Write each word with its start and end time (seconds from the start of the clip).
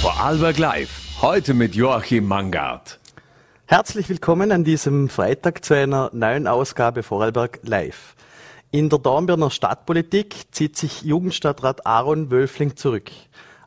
Vorarlberg 0.00 0.58
Live. 0.58 1.22
Heute 1.22 1.54
mit 1.54 1.74
Joachim 1.74 2.28
Mangard. 2.28 3.00
Herzlich 3.64 4.10
willkommen 4.10 4.52
an 4.52 4.62
diesem 4.62 5.08
Freitag 5.08 5.64
zu 5.64 5.74
einer 5.74 6.10
neuen 6.12 6.46
Ausgabe 6.46 7.02
Vorarlberg 7.02 7.60
Live. 7.62 8.14
In 8.70 8.90
der 8.90 8.98
Dornbirner 8.98 9.50
Stadtpolitik 9.50 10.52
zieht 10.52 10.76
sich 10.76 11.02
Jugendstadtrat 11.02 11.86
Aaron 11.86 12.30
Wölfling 12.30 12.76
zurück. 12.76 13.10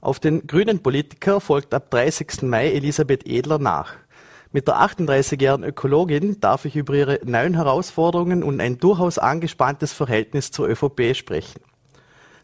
Auf 0.02 0.20
den 0.20 0.46
grünen 0.46 0.84
Politiker 0.84 1.42
folgt 1.42 1.74
ab 1.74 1.90
30. 1.90 2.44
Mai 2.44 2.74
Elisabeth 2.74 3.26
Edler 3.26 3.58
nach. 3.58 3.96
Mit 4.52 4.68
der 4.68 4.76
38-jährigen 4.76 5.64
Ökologin 5.64 6.40
darf 6.40 6.66
ich 6.66 6.76
über 6.76 6.94
ihre 6.94 7.20
neuen 7.24 7.56
Herausforderungen 7.56 8.44
und 8.44 8.62
ein 8.62 8.78
durchaus 8.78 9.18
angespanntes 9.18 9.94
Verhältnis 9.94 10.52
zur 10.52 10.70
ÖVP 10.70 11.16
sprechen. 11.16 11.62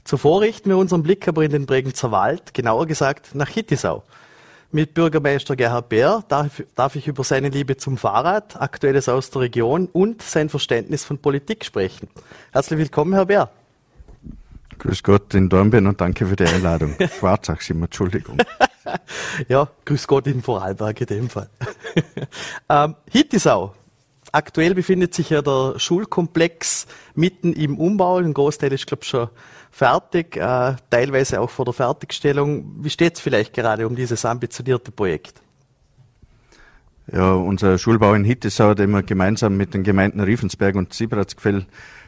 Zuvor 0.06 0.42
richten 0.42 0.70
wir 0.70 0.78
unseren 0.78 1.02
Blick 1.02 1.28
aber 1.28 1.44
in 1.44 1.52
den 1.52 1.66
Bregenzer 1.66 2.12
Wald, 2.12 2.54
genauer 2.54 2.86
gesagt 2.86 3.34
nach 3.34 3.50
Hittisau. 3.50 4.04
Mit 4.72 4.94
Bürgermeister 4.94 5.56
Gerhard 5.56 5.90
Bär 5.90 6.24
darf, 6.28 6.62
darf 6.76 6.96
ich 6.96 7.08
über 7.08 7.24
seine 7.24 7.50
Liebe 7.50 7.76
zum 7.78 7.98
Fahrrad, 7.98 8.62
Aktuelles 8.62 9.10
aus 9.10 9.32
der 9.32 9.42
Region 9.42 9.90
und 9.92 10.22
sein 10.22 10.50
Verständnis 10.50 11.04
von 11.04 11.18
Politik 11.18 11.66
sprechen. 11.66 12.08
Herzlich 12.52 12.78
willkommen, 12.78 13.14
Herr 13.14 13.26
Bär. 13.26 13.50
Grüß 14.78 15.02
Gott 15.02 15.34
in 15.34 15.50
Dornbirn 15.50 15.88
und 15.88 16.00
danke 16.00 16.28
für 16.28 16.36
die 16.36 16.46
Einladung. 16.46 16.96
Schwarzach 17.20 17.62
sind 17.62 17.80
wir, 17.80 17.86
Entschuldigung. 17.86 18.38
ja, 19.48 19.68
grüß 19.86 20.06
Gott 20.06 20.28
in 20.28 20.44
Vorarlberg 20.44 21.02
in 21.02 21.08
dem 21.08 21.30
Fall. 21.32 21.50
ähm, 22.70 22.96
Hittisau. 23.10 23.74
Aktuell 24.36 24.76
befindet 24.76 25.14
sich 25.14 25.30
ja 25.30 25.42
der 25.42 25.76
Schulkomplex 25.78 26.88
mitten 27.14 27.54
im 27.54 27.78
Umbau. 27.78 28.18
Ein 28.18 28.34
Großteil 28.34 28.74
ist, 28.74 28.86
glaube 28.86 29.04
ich, 29.04 29.08
schon 29.08 29.30
fertig, 29.72 30.36
äh, 30.36 30.76
teilweise 30.90 31.40
auch 31.40 31.50
vor 31.50 31.64
der 31.64 31.74
Fertigstellung. 31.74 32.84
Wie 32.84 32.90
steht 32.90 33.16
es 33.16 33.22
vielleicht 33.22 33.54
gerade 33.54 33.88
um 33.88 33.96
dieses 33.96 34.26
ambitionierte 34.26 34.92
Projekt? 34.92 35.42
Ja, 37.10 37.32
unser 37.32 37.78
Schulbau 37.78 38.14
in 38.14 38.26
Hittisau, 38.26 38.74
den 38.74 38.92
wir 38.92 39.04
gemeinsam 39.04 39.56
mit 39.56 39.74
den 39.74 39.84
Gemeinden 39.84 40.20
Riefensberg 40.20 40.76
und 40.76 40.94
Siebratsgfell 40.94 41.66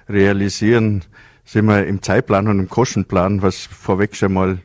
realisieren, 0.09 1.05
sind 1.45 1.65
wir 1.67 1.87
im 1.87 2.01
Zeitplan 2.01 2.49
und 2.49 2.59
im 2.59 2.67
Kostenplan, 2.67 3.41
was 3.41 3.67
vorweg 3.67 4.17
schon 4.17 4.33
mal 4.33 4.57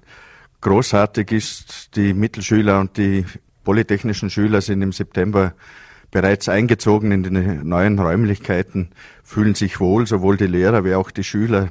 großartig 0.62 1.30
ist. 1.30 1.94
Die 1.94 2.12
Mittelschüler 2.12 2.80
und 2.80 2.96
die 2.96 3.24
polytechnischen 3.62 4.30
Schüler 4.30 4.60
sind 4.60 4.82
im 4.82 4.90
September 4.90 5.54
bereits 6.12 6.48
eingezogen 6.48 7.10
in 7.10 7.22
die 7.24 7.30
neuen 7.30 7.98
Räumlichkeiten, 7.98 8.90
fühlen 9.24 9.56
sich 9.56 9.80
wohl, 9.80 10.06
sowohl 10.06 10.36
die 10.36 10.46
Lehrer 10.46 10.84
wie 10.84 10.94
auch 10.94 11.10
die 11.10 11.24
Schüler. 11.24 11.70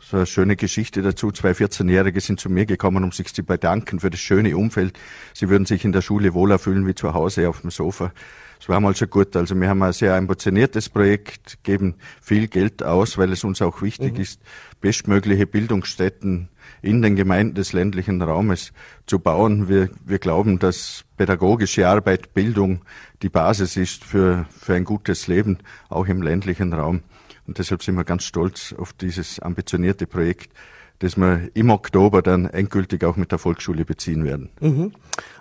So 0.00 0.18
eine 0.18 0.26
schöne 0.26 0.56
Geschichte 0.56 1.02
dazu. 1.02 1.30
Zwei 1.30 1.52
14-Jährige 1.52 2.20
sind 2.20 2.40
zu 2.40 2.50
mir 2.50 2.66
gekommen, 2.66 3.04
um 3.04 3.12
sich 3.12 3.32
zu 3.32 3.42
bedanken 3.42 4.00
für 4.00 4.10
das 4.10 4.20
schöne 4.20 4.56
Umfeld. 4.56 4.98
Sie 5.32 5.48
würden 5.48 5.66
sich 5.66 5.84
in 5.84 5.92
der 5.92 6.02
Schule 6.02 6.34
wohler 6.34 6.58
fühlen 6.58 6.86
wie 6.86 6.94
zu 6.94 7.14
Hause 7.14 7.48
auf 7.48 7.60
dem 7.60 7.70
Sofa. 7.70 8.12
Es 8.60 8.68
war 8.68 8.80
mal 8.80 8.94
so 8.94 9.06
gut. 9.06 9.36
Also 9.36 9.54
wir 9.54 9.68
haben 9.68 9.82
ein 9.82 9.92
sehr 9.92 10.14
ambitioniertes 10.14 10.88
Projekt, 10.88 11.58
geben 11.62 11.96
viel 12.20 12.48
Geld 12.48 12.82
aus, 12.82 13.18
weil 13.18 13.32
es 13.32 13.44
uns 13.44 13.60
auch 13.62 13.82
wichtig 13.82 14.14
mhm. 14.14 14.20
ist, 14.20 14.40
bestmögliche 14.80 15.46
Bildungsstätten 15.46 16.48
in 16.84 17.02
den 17.02 17.16
Gemeinden 17.16 17.54
des 17.54 17.72
ländlichen 17.72 18.20
Raumes 18.20 18.72
zu 19.06 19.18
bauen. 19.18 19.68
Wir, 19.68 19.88
wir 20.04 20.18
glauben, 20.18 20.58
dass 20.58 21.04
pädagogische 21.16 21.88
Arbeit, 21.88 22.34
Bildung 22.34 22.82
die 23.22 23.30
Basis 23.30 23.76
ist 23.76 24.04
für, 24.04 24.46
für 24.50 24.74
ein 24.74 24.84
gutes 24.84 25.26
Leben, 25.26 25.58
auch 25.88 26.06
im 26.06 26.22
ländlichen 26.22 26.72
Raum. 26.72 27.02
Und 27.46 27.58
deshalb 27.58 27.82
sind 27.82 27.96
wir 27.96 28.04
ganz 28.04 28.24
stolz 28.24 28.74
auf 28.76 28.92
dieses 28.92 29.40
ambitionierte 29.40 30.06
Projekt, 30.06 30.52
das 30.98 31.16
wir 31.16 31.50
im 31.54 31.70
Oktober 31.70 32.22
dann 32.22 32.46
endgültig 32.46 33.04
auch 33.04 33.16
mit 33.16 33.32
der 33.32 33.38
Volksschule 33.38 33.84
beziehen 33.84 34.24
werden. 34.24 34.50
Mhm. 34.60 34.92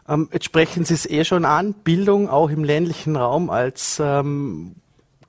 Ähm, 0.07 0.29
jetzt 0.33 0.45
sprechen 0.45 0.85
Sie 0.85 0.93
es 0.93 1.09
eh 1.09 1.23
schon 1.23 1.45
an, 1.45 1.73
Bildung 1.73 2.29
auch 2.29 2.49
im 2.49 2.63
ländlichen 2.63 3.15
Raum 3.15 3.49
als 3.49 4.01
ähm, 4.03 4.75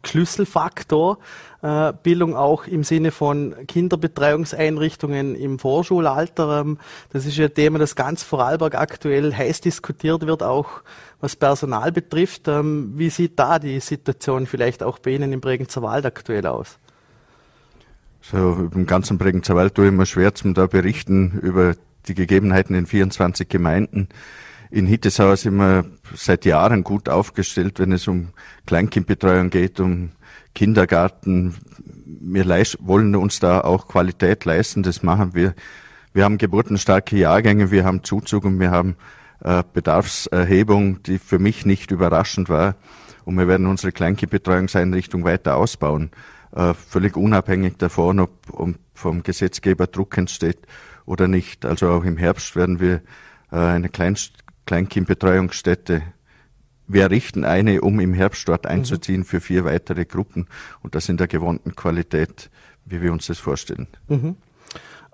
Schlüsselfaktor. 0.08 1.18
Äh, 1.62 1.92
Bildung 2.02 2.36
auch 2.36 2.66
im 2.66 2.84
Sinne 2.84 3.10
von 3.10 3.54
Kinderbetreuungseinrichtungen 3.66 5.34
im 5.34 5.58
Vorschulalter. 5.58 6.60
Ähm, 6.60 6.78
das 7.10 7.24
ist 7.24 7.36
ja 7.36 7.46
ein 7.46 7.54
Thema, 7.54 7.78
das 7.78 7.96
ganz 7.96 8.22
Vorarlberg 8.22 8.74
aktuell 8.74 9.34
heiß 9.34 9.62
diskutiert 9.62 10.26
wird, 10.26 10.42
auch 10.42 10.82
was 11.20 11.36
Personal 11.36 11.90
betrifft. 11.90 12.48
Ähm, 12.48 12.92
wie 12.96 13.08
sieht 13.08 13.38
da 13.38 13.58
die 13.58 13.80
Situation 13.80 14.46
vielleicht 14.46 14.82
auch 14.82 14.98
bei 14.98 15.12
Ihnen 15.12 15.32
im 15.32 15.40
Bregenzer 15.40 15.80
Wald 15.80 16.04
aktuell 16.04 16.46
aus? 16.46 16.78
So, 18.20 18.70
im 18.74 18.86
ganzen 18.86 19.16
Bregenzer 19.16 19.54
Wald 19.54 19.74
tue 19.74 19.86
ich 19.86 19.92
mir 19.92 20.06
schwer 20.06 20.34
zum 20.34 20.54
da 20.54 20.66
berichten 20.66 21.38
über 21.42 21.76
die 22.08 22.14
Gegebenheiten 22.14 22.74
in 22.74 22.86
24 22.86 23.48
Gemeinden. 23.48 24.08
In 24.70 24.86
Hittesau 24.86 25.34
sind 25.36 25.56
wir 25.56 25.84
seit 26.14 26.44
Jahren 26.44 26.84
gut 26.84 27.08
aufgestellt, 27.08 27.78
wenn 27.78 27.92
es 27.92 28.08
um 28.08 28.30
Kleinkindbetreuung 28.66 29.50
geht, 29.50 29.80
um 29.80 30.10
Kindergarten. 30.54 31.54
Wir 32.04 32.46
wollen 32.80 33.16
uns 33.16 33.40
da 33.40 33.60
auch 33.60 33.88
Qualität 33.88 34.44
leisten, 34.44 34.82
das 34.82 35.02
machen 35.02 35.34
wir. 35.34 35.54
Wir 36.12 36.24
haben 36.24 36.38
geburtenstarke 36.38 37.16
Jahrgänge, 37.16 37.70
wir 37.70 37.84
haben 37.84 38.04
Zuzug 38.04 38.44
und 38.44 38.60
wir 38.60 38.70
haben 38.70 38.96
äh, 39.40 39.62
Bedarfserhebung, 39.72 41.02
die 41.02 41.18
für 41.18 41.38
mich 41.38 41.66
nicht 41.66 41.90
überraschend 41.90 42.48
war. 42.48 42.76
Und 43.24 43.36
wir 43.36 43.48
werden 43.48 43.66
unsere 43.66 43.90
Kleinkindbetreuungseinrichtung 43.90 45.24
weiter 45.24 45.56
ausbauen, 45.56 46.10
äh, 46.54 46.74
völlig 46.74 47.16
unabhängig 47.16 47.78
davon, 47.78 48.20
ob, 48.20 48.30
ob 48.52 48.74
vom 48.94 49.22
Gesetzgeber 49.22 49.86
Druck 49.86 50.16
entsteht 50.18 50.58
oder 51.04 51.26
nicht. 51.26 51.64
Also 51.64 51.88
auch 51.88 52.04
im 52.04 52.16
Herbst 52.16 52.54
werden 52.54 52.80
wir 52.80 53.02
äh, 53.50 53.56
eine 53.56 53.88
Kleinst 53.88 54.43
Kleinkindbetreuungsstätte. 54.66 56.02
Wir 56.86 57.02
errichten 57.02 57.44
eine, 57.44 57.80
um 57.80 58.00
im 58.00 58.12
Herbst 58.14 58.46
dort 58.48 58.66
einzuziehen 58.66 59.20
mhm. 59.20 59.24
für 59.24 59.40
vier 59.40 59.64
weitere 59.64 60.04
Gruppen 60.04 60.46
und 60.82 60.94
das 60.94 61.08
in 61.08 61.16
der 61.16 61.28
gewohnten 61.28 61.74
Qualität, 61.74 62.50
wie 62.84 63.00
wir 63.00 63.12
uns 63.12 63.26
das 63.26 63.38
vorstellen. 63.38 63.86
Mhm. 64.08 64.36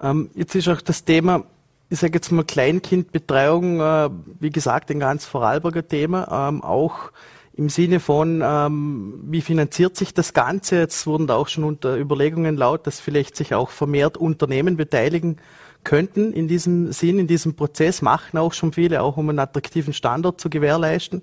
Ähm, 0.00 0.30
jetzt 0.34 0.54
ist 0.54 0.68
auch 0.68 0.80
das 0.80 1.04
Thema, 1.04 1.44
ich 1.88 1.98
sage 1.98 2.14
jetzt 2.14 2.30
mal 2.30 2.44
Kleinkindbetreuung, 2.44 3.80
äh, 3.80 4.10
wie 4.40 4.50
gesagt, 4.50 4.90
ein 4.90 5.00
ganz 5.00 5.24
Vorarlberger 5.26 5.86
Thema, 5.86 6.48
ähm, 6.48 6.62
auch 6.62 7.12
im 7.52 7.68
Sinne 7.68 8.00
von, 8.00 8.42
ähm, 8.42 9.20
wie 9.26 9.42
finanziert 9.42 9.96
sich 9.96 10.14
das 10.14 10.32
Ganze? 10.32 10.78
Jetzt 10.78 11.06
wurden 11.06 11.26
da 11.26 11.34
auch 11.34 11.48
schon 11.48 11.64
unter 11.64 11.96
Überlegungen 11.96 12.56
laut, 12.56 12.86
dass 12.86 13.00
vielleicht 13.00 13.36
sich 13.36 13.54
auch 13.54 13.70
vermehrt 13.70 14.16
Unternehmen 14.16 14.76
beteiligen 14.76 15.36
könnten 15.84 16.32
in 16.32 16.48
diesem 16.48 16.92
Sinn, 16.92 17.18
in 17.18 17.26
diesem 17.26 17.54
Prozess, 17.54 18.02
machen 18.02 18.38
auch 18.38 18.52
schon 18.52 18.72
viele, 18.72 19.02
auch 19.02 19.16
um 19.16 19.28
einen 19.28 19.38
attraktiven 19.38 19.92
Standort 19.92 20.40
zu 20.40 20.50
gewährleisten. 20.50 21.22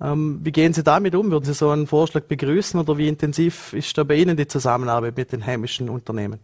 Ähm, 0.00 0.40
wie 0.42 0.52
gehen 0.52 0.72
Sie 0.72 0.82
damit 0.82 1.14
um? 1.14 1.30
Würden 1.30 1.44
Sie 1.44 1.54
so 1.54 1.70
einen 1.70 1.86
Vorschlag 1.86 2.24
begrüßen 2.24 2.78
oder 2.80 2.98
wie 2.98 3.08
intensiv 3.08 3.72
ist 3.72 3.96
da 3.96 4.04
bei 4.04 4.16
Ihnen 4.16 4.36
die 4.36 4.48
Zusammenarbeit 4.48 5.16
mit 5.16 5.32
den 5.32 5.46
heimischen 5.46 5.88
Unternehmen? 5.88 6.40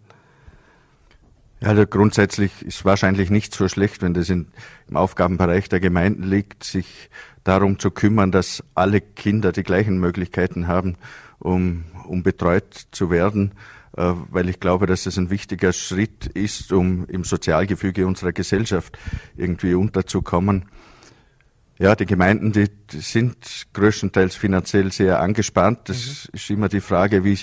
Ja, 1.60 1.70
also 1.70 1.86
grundsätzlich 1.86 2.62
ist 2.62 2.84
wahrscheinlich 2.84 3.30
nicht 3.30 3.52
so 3.52 3.69
schlecht, 3.69 4.00
wenn 4.02 4.14
das 4.14 4.30
in, 4.30 4.46
im 4.88 4.96
Aufgabenbereich 4.96 5.69
der 5.69 5.80
Gemeinden 5.80 6.22
liegt, 6.22 6.62
sich 6.62 7.10
darum 7.42 7.80
zu 7.80 7.90
kümmern, 7.90 8.30
dass 8.30 8.62
alle 8.75 9.00
Kinder 9.00 9.50
die 9.50 9.64
gleichen 9.64 9.98
Möglichkeiten 9.98 10.69
haben, 10.69 10.96
um, 11.40 11.84
um 12.06 12.22
betreut 12.22 12.86
zu 12.92 13.10
werden. 13.10 13.52
Äh, 13.98 14.14
weil 14.31 14.48
ich 14.48 14.60
glaube, 14.60 14.86
dass 14.86 15.06
es 15.06 15.19
ein 15.19 15.28
wichtiger 15.28 15.72
Schritt 15.72 16.26
ist, 16.26 16.72
um 16.72 17.04
im 17.06 17.25
Sozialgefüge 17.25 18.06
unserer 18.06 18.31
Gesellschaft 18.31 18.97
irgendwie 19.36 19.75
unterzukommen. 19.75 20.66
Ja, 21.81 21.97
die 21.97 22.06
Gemeinden, 22.06 22.53
die, 22.53 22.69
die 22.92 23.00
sind 23.00 23.66
größtenteils 23.72 24.37
finanziell 24.37 24.92
sehr 24.92 25.20
angespannt. 25.20 25.88
Das 25.88 26.28
mhm. 26.28 26.31
ist 26.32 26.50
immer 26.50 26.69
die 26.69 26.81
Frage, 26.81 27.25
wie, 27.25 27.41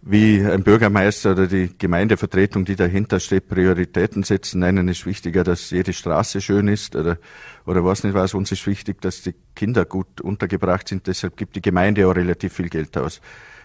wie 0.00 0.44
ein 0.44 0.64
Bürgermeister 0.64 1.30
oder 1.30 1.46
die 1.46 1.70
Gemeindevertretung, 1.78 2.64
die 2.64 2.74
dahinter 2.74 3.20
steht, 3.20 3.46
Prioritäten 3.46 4.24
setzen. 4.24 4.64
Einen 4.64 4.88
ist 4.88 5.06
wichtiger, 5.06 5.44
dass 5.44 5.70
jede 5.70 5.92
Straße 5.92 6.40
schön 6.40 6.66
ist 6.66 6.96
oder, 6.96 7.18
oder 7.66 7.84
was 7.84 8.02
nicht 8.02 8.14
was. 8.14 8.34
Uns 8.34 8.50
ist 8.50 8.66
wichtig, 8.66 9.00
dass 9.00 9.22
die 9.22 9.34
Kinder 9.54 9.84
gut 9.84 10.20
untergebracht 10.20 10.88
sind. 10.88 11.06
Deshalb 11.06 11.36
gibt 11.36 11.54
die 11.54 11.62
Gemeinde 11.62 12.08
auch 12.08 12.16
relativ 12.16 12.52
viel 12.52 12.68
Geld 12.68 12.98
aus. 12.98 13.20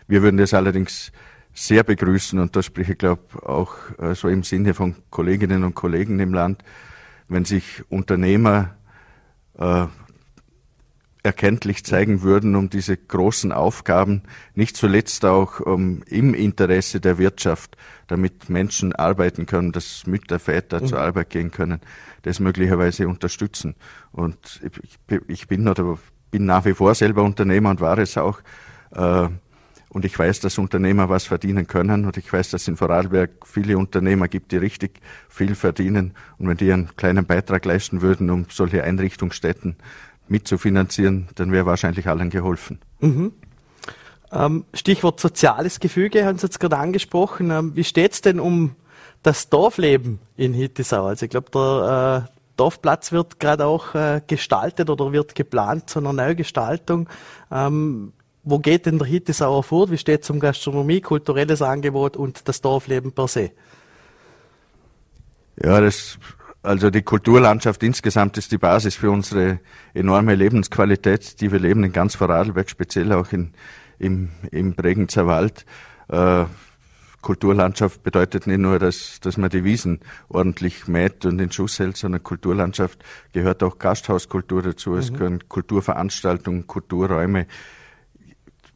Wir 0.07 0.21
würden 0.21 0.37
das 0.37 0.53
allerdings 0.53 1.11
sehr 1.57 1.83
begrüßen 1.83 2.37
und 2.37 2.55
da 2.55 2.61
spreche 2.61 2.91
ich 2.91 2.97
glaube 2.99 3.23
auch 3.43 3.73
äh, 3.97 4.13
so 4.13 4.27
im 4.27 4.43
Sinne 4.43 4.75
von 4.75 4.95
Kolleginnen 5.09 5.63
und 5.63 5.73
Kollegen 5.73 6.19
im 6.19 6.31
Land, 6.31 6.63
wenn 7.29 7.45
sich 7.45 7.83
Unternehmer 7.89 8.75
äh, 9.57 9.87
erkenntlich 11.23 11.83
zeigen 11.83 12.21
würden, 12.21 12.55
um 12.55 12.69
diese 12.69 12.95
großen 12.95 13.51
Aufgaben, 13.51 14.21
nicht 14.53 14.77
zuletzt 14.77 15.25
auch 15.25 15.59
um, 15.59 16.03
im 16.03 16.35
Interesse 16.35 16.99
der 16.99 17.17
Wirtschaft, 17.17 17.75
damit 18.05 18.49
Menschen 18.49 18.93
arbeiten 18.93 19.47
können, 19.47 19.71
dass 19.71 20.05
Mütter, 20.05 20.37
Väter 20.37 20.81
mhm. 20.81 20.87
zur 20.87 20.99
Arbeit 21.01 21.31
gehen 21.31 21.49
können, 21.49 21.81
das 22.21 22.39
möglicherweise 22.39 23.07
unterstützen. 23.07 23.73
Und 24.11 24.61
ich, 24.61 25.19
ich 25.27 25.47
bin 25.47 25.67
oder 25.67 25.97
bin 26.29 26.45
nach 26.45 26.65
wie 26.65 26.75
vor 26.75 26.93
selber 26.93 27.23
Unternehmer 27.23 27.71
und 27.71 27.81
war 27.81 27.97
es 27.97 28.15
auch. 28.15 28.41
Äh, 28.91 29.29
Und 29.97 30.05
ich 30.05 30.19
weiß, 30.19 30.41
dass 30.41 30.59
Unternehmer 30.59 31.09
was 31.09 31.23
verdienen 31.23 31.65
können. 31.65 32.05
Und 32.05 32.17
ich 32.17 32.31
weiß, 32.31 32.51
dass 32.51 32.67
in 32.67 32.77
Vorarlberg 32.77 33.31
viele 33.47 33.79
Unternehmer 33.79 34.27
gibt, 34.27 34.51
die 34.51 34.57
richtig 34.57 34.99
viel 35.27 35.55
verdienen. 35.55 36.13
Und 36.37 36.47
wenn 36.47 36.55
die 36.55 36.71
einen 36.71 36.95
kleinen 36.95 37.25
Beitrag 37.25 37.65
leisten 37.65 38.03
würden, 38.03 38.29
um 38.29 38.45
solche 38.47 38.83
Einrichtungsstätten 38.83 39.75
mitzufinanzieren, 40.27 41.29
dann 41.33 41.51
wäre 41.51 41.65
wahrscheinlich 41.65 42.07
allen 42.07 42.29
geholfen. 42.29 42.77
Mhm. 42.99 43.33
Ähm, 44.31 44.65
Stichwort 44.71 45.19
soziales 45.19 45.79
Gefüge 45.79 46.27
haben 46.27 46.37
Sie 46.37 46.45
jetzt 46.45 46.59
gerade 46.59 46.77
angesprochen. 46.77 47.49
Ähm, 47.49 47.75
wie 47.75 47.83
steht 47.83 48.11
es 48.11 48.21
denn 48.21 48.39
um 48.39 48.75
das 49.23 49.49
Dorfleben 49.49 50.19
in 50.35 50.53
Hittisau? 50.53 51.07
Also 51.07 51.25
ich 51.25 51.31
glaube, 51.31 51.49
der 51.49 52.27
äh, 52.27 52.31
Dorfplatz 52.55 53.11
wird 53.11 53.39
gerade 53.39 53.65
auch 53.65 53.95
äh, 53.95 54.21
gestaltet 54.27 54.91
oder 54.91 55.11
wird 55.11 55.33
geplant 55.33 55.89
zu 55.89 55.97
einer 55.97 56.13
Neugestaltung. 56.13 57.09
Ähm, 57.51 58.13
wo 58.49 58.59
geht 58.59 58.85
denn 58.85 58.97
der 58.97 59.07
Hittisauer 59.07 59.61
vor? 59.61 59.91
Wie 59.91 59.97
steht 59.97 60.23
es 60.23 60.29
um 60.29 60.39
Gastronomie, 60.39 61.01
kulturelles 61.01 61.61
Angebot 61.61 62.15
und 62.15 62.47
das 62.47 62.61
Dorfleben 62.61 63.11
per 63.11 63.27
se? 63.27 63.51
Ja, 65.61 65.81
das, 65.81 66.17
also 66.63 66.89
die 66.89 67.01
Kulturlandschaft 67.01 67.83
insgesamt 67.83 68.37
ist 68.37 68.51
die 68.53 68.57
Basis 68.57 68.95
für 68.95 69.11
unsere 69.11 69.59
enorme 69.93 70.35
Lebensqualität, 70.35 71.41
die 71.41 71.51
wir 71.51 71.59
leben 71.59 71.83
in 71.83 71.91
ganz 71.91 72.15
Vorarlberg, 72.15 72.69
speziell 72.69 73.11
auch 73.11 73.33
in, 73.33 73.51
im, 73.99 74.29
im 74.51 74.75
Bregenzer 74.75 75.27
Wald. 75.27 75.65
Äh, 76.07 76.45
Kulturlandschaft 77.21 78.03
bedeutet 78.03 78.47
nicht 78.47 78.59
nur, 78.59 78.79
dass, 78.79 79.19
dass 79.19 79.35
man 79.35 79.49
die 79.49 79.65
Wiesen 79.65 79.99
ordentlich 80.29 80.87
mäht 80.87 81.25
und 81.25 81.39
in 81.39 81.51
Schuss 81.51 81.79
hält, 81.79 81.97
sondern 81.97 82.23
Kulturlandschaft 82.23 83.03
gehört 83.33 83.61
auch 83.63 83.77
Gasthauskultur 83.77 84.61
dazu. 84.61 84.95
Es 84.95 85.11
mhm. 85.11 85.15
gehören 85.17 85.49
Kulturveranstaltungen, 85.49 86.67
Kulturräume. 86.67 87.47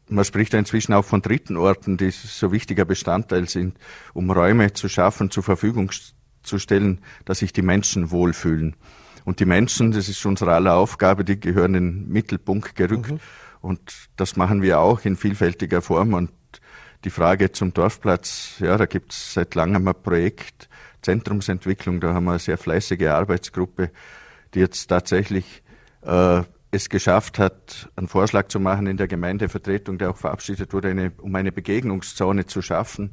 Man 0.08 0.24
spricht 0.24 0.54
inzwischen 0.54 0.92
auch 0.92 1.04
von 1.04 1.22
dritten 1.22 1.56
Orten, 1.56 1.96
die 1.96 2.10
so 2.10 2.52
wichtiger 2.52 2.84
Bestandteil 2.84 3.48
sind, 3.48 3.78
um 4.12 4.30
Räume 4.30 4.72
zu 4.72 4.88
schaffen, 4.88 5.30
zur 5.30 5.42
Verfügung 5.42 5.90
zu 6.42 6.58
stellen, 6.58 7.00
dass 7.24 7.38
sich 7.38 7.52
die 7.52 7.62
Menschen 7.62 8.10
wohlfühlen. 8.10 8.76
Und 9.24 9.40
die 9.40 9.44
Menschen, 9.44 9.92
das 9.92 10.08
ist 10.08 10.24
unsere 10.26 10.52
aller 10.52 10.74
Aufgabe, 10.74 11.24
die 11.24 11.38
gehören 11.38 11.74
in 11.74 11.86
den 11.86 12.08
Mittelpunkt 12.08 12.74
gerückt. 12.74 13.12
Mhm. 13.12 13.20
Und 13.60 14.08
das 14.16 14.36
machen 14.36 14.62
wir 14.62 14.80
auch 14.80 15.04
in 15.04 15.16
vielfältiger 15.16 15.82
Form. 15.82 16.14
Und 16.14 16.32
die 17.04 17.10
Frage 17.10 17.52
zum 17.52 17.72
Dorfplatz, 17.72 18.56
ja, 18.58 18.76
da 18.76 18.86
gibt 18.86 19.12
es 19.12 19.34
seit 19.34 19.54
langem 19.54 19.86
ein 19.86 19.94
Projekt, 20.02 20.68
Zentrumsentwicklung, 21.02 22.00
da 22.00 22.14
haben 22.14 22.24
wir 22.24 22.32
eine 22.32 22.38
sehr 22.38 22.58
fleißige 22.58 23.08
Arbeitsgruppe, 23.08 23.90
die 24.54 24.60
jetzt 24.60 24.86
tatsächlich 24.86 25.62
äh, 26.02 26.42
es 26.72 26.88
geschafft 26.88 27.38
hat, 27.38 27.90
einen 27.96 28.08
Vorschlag 28.08 28.48
zu 28.48 28.58
machen 28.58 28.86
in 28.86 28.96
der 28.96 29.06
Gemeindevertretung, 29.06 29.98
der 29.98 30.10
auch 30.10 30.16
verabschiedet 30.16 30.72
wurde, 30.72 30.88
eine, 30.88 31.12
um 31.20 31.34
eine 31.34 31.52
Begegnungszone 31.52 32.46
zu 32.46 32.62
schaffen 32.62 33.12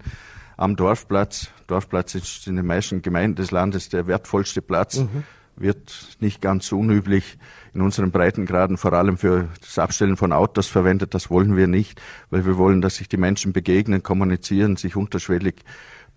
am 0.58 0.76
Dorfplatz. 0.76 1.50
Dorfplatz 1.68 2.16
ist 2.16 2.48
in 2.48 2.56
den 2.56 2.66
meisten 2.66 3.02
Gemeinden 3.02 3.36
des 3.36 3.52
Landes 3.52 3.90
der 3.90 4.08
wertvollste 4.08 4.62
Platz. 4.62 4.98
Mhm 4.98 5.24
wird 5.60 6.18
nicht 6.20 6.42
ganz 6.42 6.72
unüblich 6.72 7.38
in 7.74 7.82
unseren 7.82 8.12
Breitengraden 8.12 8.78
vor 8.78 8.94
allem 8.94 9.18
für 9.18 9.50
das 9.62 9.78
Abstellen 9.78 10.18
von 10.18 10.32
Autos 10.32 10.68
verwendet. 10.68 11.14
Das 11.14 11.30
wollen 11.30 11.56
wir 11.56 11.68
nicht, 11.68 12.02
weil 12.30 12.46
wir 12.46 12.58
wollen, 12.58 12.82
dass 12.82 12.96
sich 12.96 13.10
die 13.10 13.18
Menschen 13.18 13.54
begegnen, 13.54 14.02
kommunizieren, 14.02 14.78
sich 14.78 14.96
unterschwellig 14.96 15.64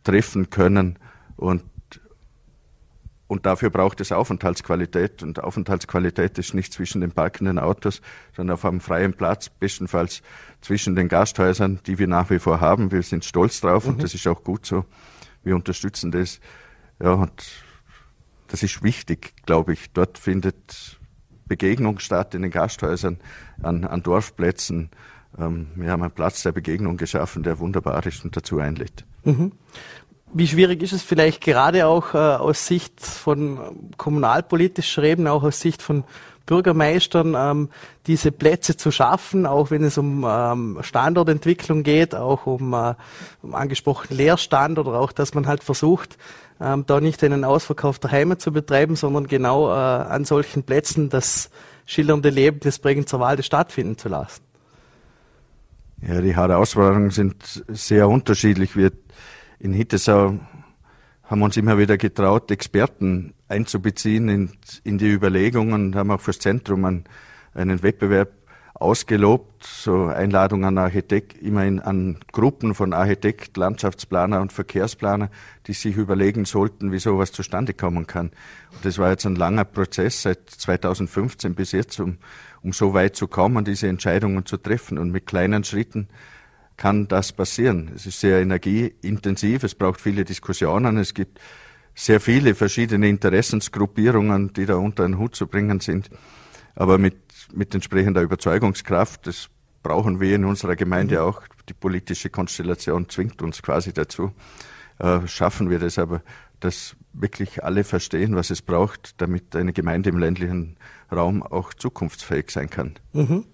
treffen 0.04 0.50
können 0.50 0.98
und 1.36 1.64
und 3.32 3.46
dafür 3.46 3.70
braucht 3.70 3.98
es 4.02 4.12
Aufenthaltsqualität. 4.12 5.22
Und 5.22 5.42
Aufenthaltsqualität 5.42 6.36
ist 6.36 6.52
nicht 6.52 6.70
zwischen 6.70 7.00
den 7.00 7.12
parkenden 7.12 7.58
Autos, 7.58 8.02
sondern 8.36 8.52
auf 8.52 8.64
einem 8.66 8.80
freien 8.80 9.14
Platz, 9.14 9.48
bestenfalls 9.48 10.20
zwischen 10.60 10.96
den 10.96 11.08
Gasthäusern, 11.08 11.80
die 11.86 11.98
wir 11.98 12.08
nach 12.08 12.28
wie 12.28 12.38
vor 12.38 12.60
haben. 12.60 12.92
Wir 12.92 13.02
sind 13.02 13.24
stolz 13.24 13.62
drauf 13.62 13.86
mhm. 13.86 13.92
und 13.92 14.02
das 14.02 14.12
ist 14.12 14.26
auch 14.26 14.44
gut 14.44 14.66
so. 14.66 14.84
Wir 15.42 15.54
unterstützen 15.54 16.10
das. 16.10 16.40
Ja, 17.02 17.14
und 17.14 17.32
das 18.48 18.62
ist 18.62 18.82
wichtig, 18.82 19.32
glaube 19.46 19.72
ich. 19.72 19.90
Dort 19.92 20.18
findet 20.18 21.00
Begegnung 21.46 22.00
statt 22.00 22.34
in 22.34 22.42
den 22.42 22.50
Gasthäusern, 22.50 23.18
an, 23.62 23.84
an 23.84 24.02
Dorfplätzen. 24.02 24.90
Ähm, 25.38 25.68
wir 25.74 25.90
haben 25.90 26.02
einen 26.02 26.12
Platz 26.12 26.42
der 26.42 26.52
Begegnung 26.52 26.98
geschaffen, 26.98 27.44
der 27.44 27.58
wunderbar 27.60 28.04
ist 28.04 28.26
und 28.26 28.36
dazu 28.36 28.58
einlädt. 28.58 29.06
Mhm. 29.24 29.52
Wie 30.34 30.48
schwierig 30.48 30.82
ist 30.82 30.92
es 30.92 31.02
vielleicht 31.02 31.42
gerade 31.42 31.86
auch 31.86 32.14
äh, 32.14 32.16
aus 32.16 32.66
Sicht 32.66 33.00
von 33.00 33.90
kommunalpolitischer 33.98 35.02
Ebene, 35.02 35.30
auch 35.30 35.42
aus 35.42 35.60
Sicht 35.60 35.82
von 35.82 36.04
Bürgermeistern, 36.46 37.34
ähm, 37.36 37.68
diese 38.06 38.32
Plätze 38.32 38.76
zu 38.76 38.90
schaffen, 38.90 39.46
auch 39.46 39.70
wenn 39.70 39.84
es 39.84 39.98
um 39.98 40.24
ähm, 40.26 40.78
Standortentwicklung 40.80 41.82
geht, 41.82 42.14
auch 42.14 42.46
um, 42.46 42.72
äh, 42.72 42.94
um 43.42 43.54
angesprochen 43.54 44.16
Leerstand 44.16 44.78
oder 44.78 44.98
auch, 44.98 45.12
dass 45.12 45.34
man 45.34 45.46
halt 45.46 45.62
versucht, 45.62 46.16
ähm, 46.60 46.84
da 46.86 47.00
nicht 47.00 47.22
einen 47.22 47.44
Ausverkauf 47.44 47.98
der 47.98 48.10
Heimat 48.10 48.40
zu 48.40 48.52
betreiben, 48.52 48.96
sondern 48.96 49.26
genau 49.26 49.68
äh, 49.68 49.74
an 49.74 50.24
solchen 50.24 50.62
Plätzen 50.62 51.10
das 51.10 51.50
schillernde 51.84 52.30
Leben 52.30 52.60
des 52.60 52.78
Bregenzer 52.78 53.20
Waldes 53.20 53.46
stattfinden 53.46 53.98
zu 53.98 54.08
lassen. 54.08 54.42
Ja, 56.00 56.20
die 56.20 56.34
Herausforderungen 56.34 57.10
sind 57.10 57.64
sehr 57.68 58.08
unterschiedlich. 58.08 58.76
Wir 58.76 58.90
in 59.62 59.72
Hittesau 59.72 60.40
haben 61.22 61.42
uns 61.42 61.56
immer 61.56 61.78
wieder 61.78 61.96
getraut, 61.96 62.50
Experten 62.50 63.32
einzubeziehen 63.48 64.28
in, 64.28 64.50
in 64.82 64.98
die 64.98 65.08
Überlegungen 65.08 65.86
und 65.86 65.96
haben 65.96 66.10
auch 66.10 66.20
fürs 66.20 66.40
Zentrum 66.40 66.84
einen, 66.84 67.04
einen 67.54 67.82
Wettbewerb 67.82 68.32
ausgelobt, 68.74 69.62
so 69.62 70.06
Einladungen 70.06 70.64
an 70.64 70.78
Architekt, 70.78 71.40
immerhin 71.40 71.78
an 71.78 72.18
Gruppen 72.32 72.74
von 72.74 72.92
Architekt, 72.92 73.56
Landschaftsplaner 73.56 74.40
und 74.40 74.52
Verkehrsplaner, 74.52 75.30
die 75.68 75.74
sich 75.74 75.96
überlegen 75.96 76.44
sollten, 76.44 76.90
wie 76.90 76.98
sowas 76.98 77.30
zustande 77.30 77.72
kommen 77.72 78.08
kann. 78.08 78.32
Und 78.72 78.84
das 78.84 78.98
war 78.98 79.10
jetzt 79.10 79.26
ein 79.26 79.36
langer 79.36 79.64
Prozess 79.64 80.22
seit 80.22 80.50
2015 80.50 81.54
bis 81.54 81.70
jetzt, 81.70 82.00
um, 82.00 82.18
um 82.62 82.72
so 82.72 82.94
weit 82.94 83.14
zu 83.14 83.28
kommen, 83.28 83.64
diese 83.64 83.86
Entscheidungen 83.86 84.44
zu 84.44 84.56
treffen. 84.56 84.98
Und 84.98 85.12
mit 85.12 85.26
kleinen 85.26 85.62
Schritten 85.62 86.08
kann 86.76 87.08
das 87.08 87.32
passieren. 87.32 87.90
Es 87.94 88.06
ist 88.06 88.20
sehr 88.20 88.40
energieintensiv, 88.40 89.62
es 89.62 89.74
braucht 89.74 90.00
viele 90.00 90.24
Diskussionen, 90.24 90.96
es 90.96 91.14
gibt 91.14 91.40
sehr 91.94 92.20
viele 92.20 92.54
verschiedene 92.54 93.08
Interessensgruppierungen, 93.08 94.52
die 94.52 94.66
da 94.66 94.76
unter 94.76 95.04
einen 95.04 95.18
Hut 95.18 95.36
zu 95.36 95.46
bringen 95.46 95.80
sind. 95.80 96.10
Aber 96.74 96.98
mit, 96.98 97.16
mit 97.52 97.74
entsprechender 97.74 98.22
Überzeugungskraft, 98.22 99.26
das 99.26 99.50
brauchen 99.82 100.20
wir 100.20 100.34
in 100.34 100.44
unserer 100.44 100.76
Gemeinde 100.76 101.16
mhm. 101.16 101.22
auch, 101.22 101.42
die 101.68 101.74
politische 101.74 102.30
Konstellation 102.30 103.08
zwingt 103.08 103.42
uns 103.42 103.62
quasi 103.62 103.92
dazu, 103.92 104.32
äh, 104.98 105.26
schaffen 105.26 105.70
wir 105.70 105.78
das 105.78 105.98
aber, 105.98 106.22
dass 106.60 106.96
wirklich 107.12 107.62
alle 107.64 107.84
verstehen, 107.84 108.36
was 108.36 108.50
es 108.50 108.62
braucht, 108.62 109.20
damit 109.20 109.54
eine 109.54 109.72
Gemeinde 109.72 110.10
im 110.10 110.18
ländlichen 110.18 110.76
Raum 111.10 111.42
auch 111.42 111.74
zukunftsfähig 111.74 112.50
sein 112.50 112.70
kann. 112.70 112.94
Mhm. 113.12 113.44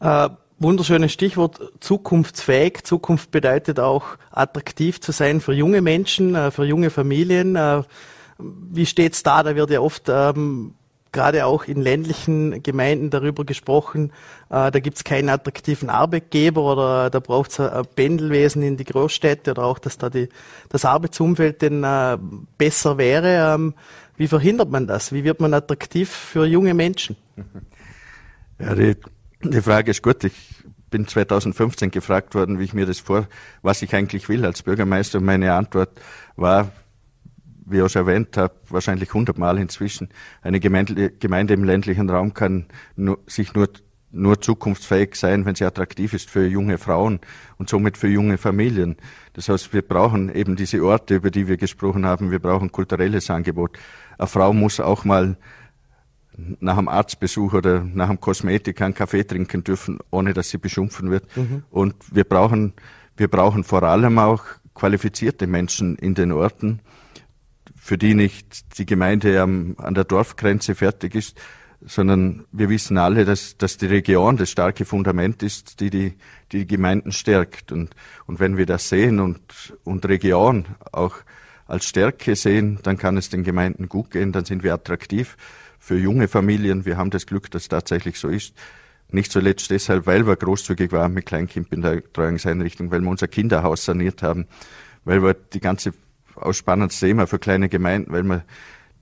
Äh, 0.00 0.30
wunderschönes 0.58 1.12
Stichwort 1.12 1.60
zukunftsfähig. 1.80 2.84
Zukunft 2.84 3.30
bedeutet 3.30 3.80
auch 3.80 4.16
attraktiv 4.30 5.00
zu 5.00 5.12
sein 5.12 5.40
für 5.40 5.52
junge 5.52 5.82
Menschen, 5.82 6.34
äh, 6.34 6.50
für 6.50 6.64
junge 6.64 6.90
Familien. 6.90 7.56
Äh, 7.56 7.82
wie 8.38 8.86
steht's 8.86 9.22
da? 9.22 9.42
Da 9.42 9.54
wird 9.56 9.70
ja 9.70 9.80
oft 9.80 10.08
ähm, 10.08 10.74
gerade 11.16 11.46
auch 11.46 11.64
in 11.64 11.80
ländlichen 11.80 12.62
Gemeinden 12.62 13.08
darüber 13.08 13.44
gesprochen, 13.44 14.12
äh, 14.50 14.70
da 14.70 14.78
gibt's 14.80 15.02
keinen 15.02 15.30
attraktiven 15.30 15.88
Arbeitgeber 15.88 16.62
oder 16.62 17.10
da 17.10 17.20
braucht's 17.20 17.58
ein 17.58 17.86
Pendelwesen 17.94 18.62
in 18.62 18.76
die 18.76 18.84
Großstädte 18.84 19.52
oder 19.52 19.64
auch, 19.64 19.78
dass 19.78 19.96
da 19.96 20.10
die, 20.10 20.28
das 20.68 20.84
Arbeitsumfeld 20.84 21.62
denn 21.62 21.82
äh, 21.84 22.18
besser 22.58 22.98
wäre. 22.98 23.54
Ähm, 23.54 23.74
wie 24.18 24.28
verhindert 24.28 24.70
man 24.70 24.86
das? 24.86 25.10
Wie 25.12 25.24
wird 25.24 25.40
man 25.40 25.54
attraktiv 25.54 26.10
für 26.10 26.44
junge 26.44 26.74
Menschen? 26.74 27.16
Ja, 28.58 28.74
die 28.74 28.96
die 29.42 29.62
Frage 29.62 29.90
ist 29.90 30.02
gut. 30.02 30.24
Ich 30.24 30.64
bin 30.90 31.06
2015 31.06 31.90
gefragt 31.90 32.34
worden, 32.34 32.58
wie 32.58 32.64
ich 32.64 32.74
mir 32.74 32.86
das 32.86 33.00
vor, 33.00 33.28
was 33.62 33.82
ich 33.82 33.94
eigentlich 33.94 34.28
will 34.28 34.44
als 34.44 34.62
Bürgermeister. 34.62 35.20
Meine 35.20 35.52
Antwort 35.54 36.00
war, 36.36 36.72
wie 37.66 37.78
ich 37.78 37.82
auch 37.82 37.88
schon 37.88 38.06
erwähnt 38.06 38.36
habe, 38.36 38.54
wahrscheinlich 38.68 39.12
hundertmal 39.12 39.58
inzwischen. 39.58 40.08
Eine 40.42 40.60
Gemeinde, 40.60 41.10
Gemeinde 41.10 41.54
im 41.54 41.64
ländlichen 41.64 42.08
Raum 42.08 42.32
kann 42.32 42.66
nur, 42.94 43.18
sich 43.26 43.54
nur, 43.54 43.68
nur 44.12 44.40
zukunftsfähig 44.40 45.16
sein, 45.16 45.44
wenn 45.44 45.56
sie 45.56 45.64
attraktiv 45.64 46.14
ist 46.14 46.30
für 46.30 46.46
junge 46.46 46.78
Frauen 46.78 47.20
und 47.58 47.68
somit 47.68 47.98
für 47.98 48.08
junge 48.08 48.38
Familien. 48.38 48.96
Das 49.32 49.48
heißt, 49.48 49.72
wir 49.74 49.82
brauchen 49.82 50.32
eben 50.34 50.54
diese 50.56 50.82
Orte, 50.82 51.16
über 51.16 51.30
die 51.30 51.48
wir 51.48 51.56
gesprochen 51.56 52.06
haben. 52.06 52.30
Wir 52.30 52.38
brauchen 52.38 52.70
kulturelles 52.70 53.28
Angebot. 53.30 53.76
Eine 54.16 54.28
Frau 54.28 54.52
muss 54.52 54.78
auch 54.78 55.04
mal 55.04 55.36
nach 56.36 56.76
einem 56.76 56.88
Arztbesuch 56.88 57.54
oder 57.54 57.82
nach 57.82 58.08
einem 58.08 58.20
Kosmetik 58.20 58.80
einen 58.82 58.94
Kaffee 58.94 59.24
trinken 59.24 59.64
dürfen, 59.64 59.98
ohne 60.10 60.34
dass 60.34 60.50
sie 60.50 60.58
beschimpfen 60.58 61.10
wird. 61.10 61.24
Mhm. 61.36 61.64
Und 61.70 61.94
wir 62.12 62.24
brauchen, 62.24 62.74
wir 63.16 63.28
brauchen 63.28 63.64
vor 63.64 63.82
allem 63.82 64.18
auch 64.18 64.44
qualifizierte 64.74 65.46
Menschen 65.46 65.96
in 65.96 66.14
den 66.14 66.32
Orten, 66.32 66.80
für 67.74 67.96
die 67.96 68.14
nicht 68.14 68.78
die 68.78 68.86
Gemeinde 68.86 69.40
am, 69.40 69.76
an 69.78 69.94
der 69.94 70.04
Dorfgrenze 70.04 70.74
fertig 70.74 71.14
ist, 71.14 71.40
sondern 71.80 72.44
wir 72.52 72.68
wissen 72.68 72.98
alle, 72.98 73.24
dass, 73.24 73.56
dass 73.56 73.76
die 73.76 73.86
Region 73.86 74.36
das 74.36 74.50
starke 74.50 74.84
Fundament 74.84 75.42
ist, 75.42 75.80
die 75.80 75.90
die, 75.90 76.14
die 76.52 76.66
Gemeinden 76.66 77.12
stärkt. 77.12 77.72
Und, 77.72 77.94
und 78.26 78.40
wenn 78.40 78.56
wir 78.56 78.66
das 78.66 78.88
sehen 78.88 79.20
und, 79.20 79.40
und 79.84 80.06
Region 80.06 80.66
auch 80.92 81.16
als 81.66 81.86
Stärke 81.86 82.36
sehen, 82.36 82.78
dann 82.82 82.96
kann 82.96 83.16
es 83.16 83.28
den 83.28 83.44
Gemeinden 83.44 83.88
gut 83.88 84.10
gehen, 84.10 84.32
dann 84.32 84.44
sind 84.44 84.62
wir 84.62 84.74
attraktiv 84.74 85.36
für 85.86 85.96
junge 85.96 86.26
Familien. 86.26 86.84
Wir 86.84 86.96
haben 86.96 87.10
das 87.10 87.26
Glück, 87.26 87.48
dass 87.52 87.62
es 87.62 87.68
tatsächlich 87.68 88.18
so 88.18 88.28
ist. 88.28 88.56
Nicht 89.08 89.30
zuletzt 89.30 89.70
deshalb, 89.70 90.06
weil 90.06 90.26
wir 90.26 90.34
großzügig 90.34 90.90
waren 90.90 91.14
mit 91.14 91.26
Kleinkind 91.26 91.72
in 91.72 91.80
der 91.80 92.02
Treuungseinrichtung, 92.12 92.90
weil 92.90 93.02
wir 93.02 93.08
unser 93.08 93.28
Kinderhaus 93.28 93.84
saniert 93.84 94.20
haben, 94.20 94.48
weil 95.04 95.22
wir 95.22 95.34
die 95.34 95.60
ganze 95.60 95.92
ausspannendste 96.34 97.06
Thema 97.06 97.28
für 97.28 97.38
kleine 97.38 97.68
Gemeinden, 97.68 98.10
weil 98.10 98.24
wir 98.24 98.44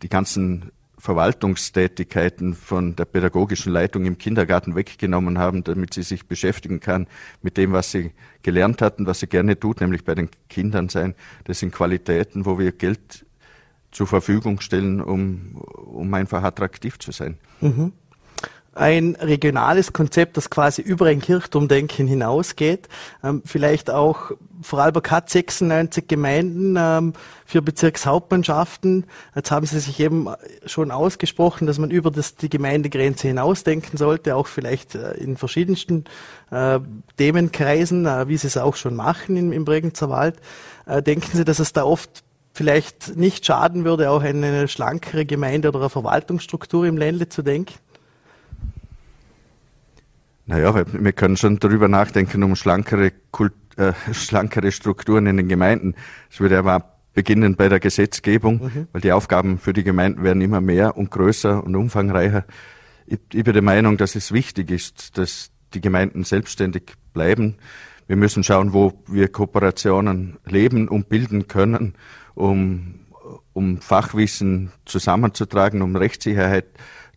die 0.02 0.10
ganzen 0.10 0.72
Verwaltungstätigkeiten 0.98 2.52
von 2.52 2.94
der 2.96 3.06
pädagogischen 3.06 3.72
Leitung 3.72 4.04
im 4.04 4.18
Kindergarten 4.18 4.76
weggenommen 4.76 5.38
haben, 5.38 5.64
damit 5.64 5.94
sie 5.94 6.02
sich 6.02 6.26
beschäftigen 6.26 6.80
kann 6.80 7.06
mit 7.40 7.56
dem, 7.56 7.72
was 7.72 7.92
sie 7.92 8.12
gelernt 8.42 8.82
hatten, 8.82 9.06
was 9.06 9.20
sie 9.20 9.26
gerne 9.26 9.58
tut, 9.58 9.80
nämlich 9.80 10.04
bei 10.04 10.14
den 10.14 10.28
Kindern 10.50 10.90
sein. 10.90 11.14
Das 11.44 11.60
sind 11.60 11.72
Qualitäten, 11.72 12.44
wo 12.44 12.58
wir 12.58 12.72
Geld 12.72 13.24
zur 13.94 14.06
Verfügung 14.06 14.60
stellen, 14.60 15.00
um, 15.00 15.56
um 15.56 16.12
einfach 16.12 16.42
attraktiv 16.42 16.98
zu 16.98 17.12
sein. 17.12 17.38
Mhm 17.62 17.92
ein 18.74 19.16
regionales 19.20 19.92
Konzept, 19.92 20.36
das 20.36 20.50
quasi 20.50 20.82
über 20.82 21.06
ein 21.06 21.20
Kirchturmdenken 21.20 22.06
hinausgeht. 22.06 22.88
Ähm, 23.22 23.42
vielleicht 23.44 23.90
auch, 23.90 24.32
Vorarlberg 24.62 25.10
hat 25.10 25.30
96 25.30 26.08
Gemeinden 26.08 26.76
ähm, 26.78 27.12
für 27.46 27.62
Bezirkshauptmannschaften. 27.62 29.04
Jetzt 29.34 29.50
haben 29.50 29.66
Sie 29.66 29.78
sich 29.78 30.00
eben 30.00 30.28
schon 30.66 30.90
ausgesprochen, 30.90 31.66
dass 31.66 31.78
man 31.78 31.90
über 31.90 32.10
das, 32.10 32.34
die 32.34 32.48
Gemeindegrenze 32.48 33.28
hinausdenken 33.28 33.96
sollte, 33.96 34.34
auch 34.34 34.46
vielleicht 34.46 34.94
äh, 34.94 35.12
in 35.14 35.36
verschiedensten 35.36 36.04
äh, 36.50 36.80
Themenkreisen, 37.16 38.06
äh, 38.06 38.28
wie 38.28 38.36
Sie 38.36 38.48
es 38.48 38.56
auch 38.56 38.76
schon 38.76 38.96
machen 38.96 39.36
im, 39.36 39.52
im 39.52 39.64
Bregenzer 39.64 40.10
Wald. 40.10 40.36
Äh, 40.86 41.02
denken 41.02 41.30
Sie, 41.32 41.44
dass 41.44 41.60
es 41.60 41.72
da 41.72 41.84
oft 41.84 42.23
vielleicht 42.54 43.16
nicht 43.16 43.44
schaden 43.44 43.84
würde, 43.84 44.10
auch 44.10 44.22
eine 44.22 44.68
schlankere 44.68 45.26
Gemeinde 45.26 45.68
oder 45.68 45.80
eine 45.80 45.90
Verwaltungsstruktur 45.90 46.86
im 46.86 46.96
Ländle 46.96 47.28
zu 47.28 47.42
denken? 47.42 47.74
Naja, 50.46 50.84
wir 50.86 51.12
können 51.12 51.36
schon 51.36 51.58
darüber 51.58 51.88
nachdenken, 51.88 52.42
um 52.42 52.54
schlankere, 52.54 53.12
Kult, 53.30 53.54
äh, 53.76 53.92
schlankere 54.12 54.72
Strukturen 54.72 55.26
in 55.26 55.36
den 55.36 55.48
Gemeinden. 55.48 55.94
Es 56.30 56.38
würde 56.38 56.58
aber 56.58 56.94
beginnen 57.12 57.56
bei 57.56 57.68
der 57.68 57.80
Gesetzgebung, 57.80 58.62
mhm. 58.62 58.88
weil 58.92 59.00
die 59.00 59.12
Aufgaben 59.12 59.58
für 59.58 59.72
die 59.72 59.84
Gemeinden 59.84 60.22
werden 60.22 60.42
immer 60.42 60.60
mehr 60.60 60.96
und 60.96 61.10
größer 61.10 61.64
und 61.64 61.74
umfangreicher. 61.74 62.44
Ich, 63.06 63.18
ich 63.32 63.44
bin 63.44 63.52
der 63.52 63.62
Meinung, 63.62 63.96
dass 63.96 64.14
es 64.14 64.32
wichtig 64.32 64.70
ist, 64.70 65.18
dass 65.18 65.50
die 65.72 65.80
Gemeinden 65.80 66.24
selbstständig 66.24 66.94
bleiben. 67.12 67.56
Wir 68.06 68.16
müssen 68.16 68.44
schauen, 68.44 68.72
wo 68.72 68.92
wir 69.08 69.28
Kooperationen 69.28 70.36
leben 70.44 70.88
und 70.88 71.08
bilden 71.08 71.48
können, 71.48 71.94
um, 72.34 73.00
um 73.52 73.78
Fachwissen 73.78 74.72
zusammenzutragen, 74.84 75.82
um 75.82 75.96
Rechtssicherheit 75.96 76.66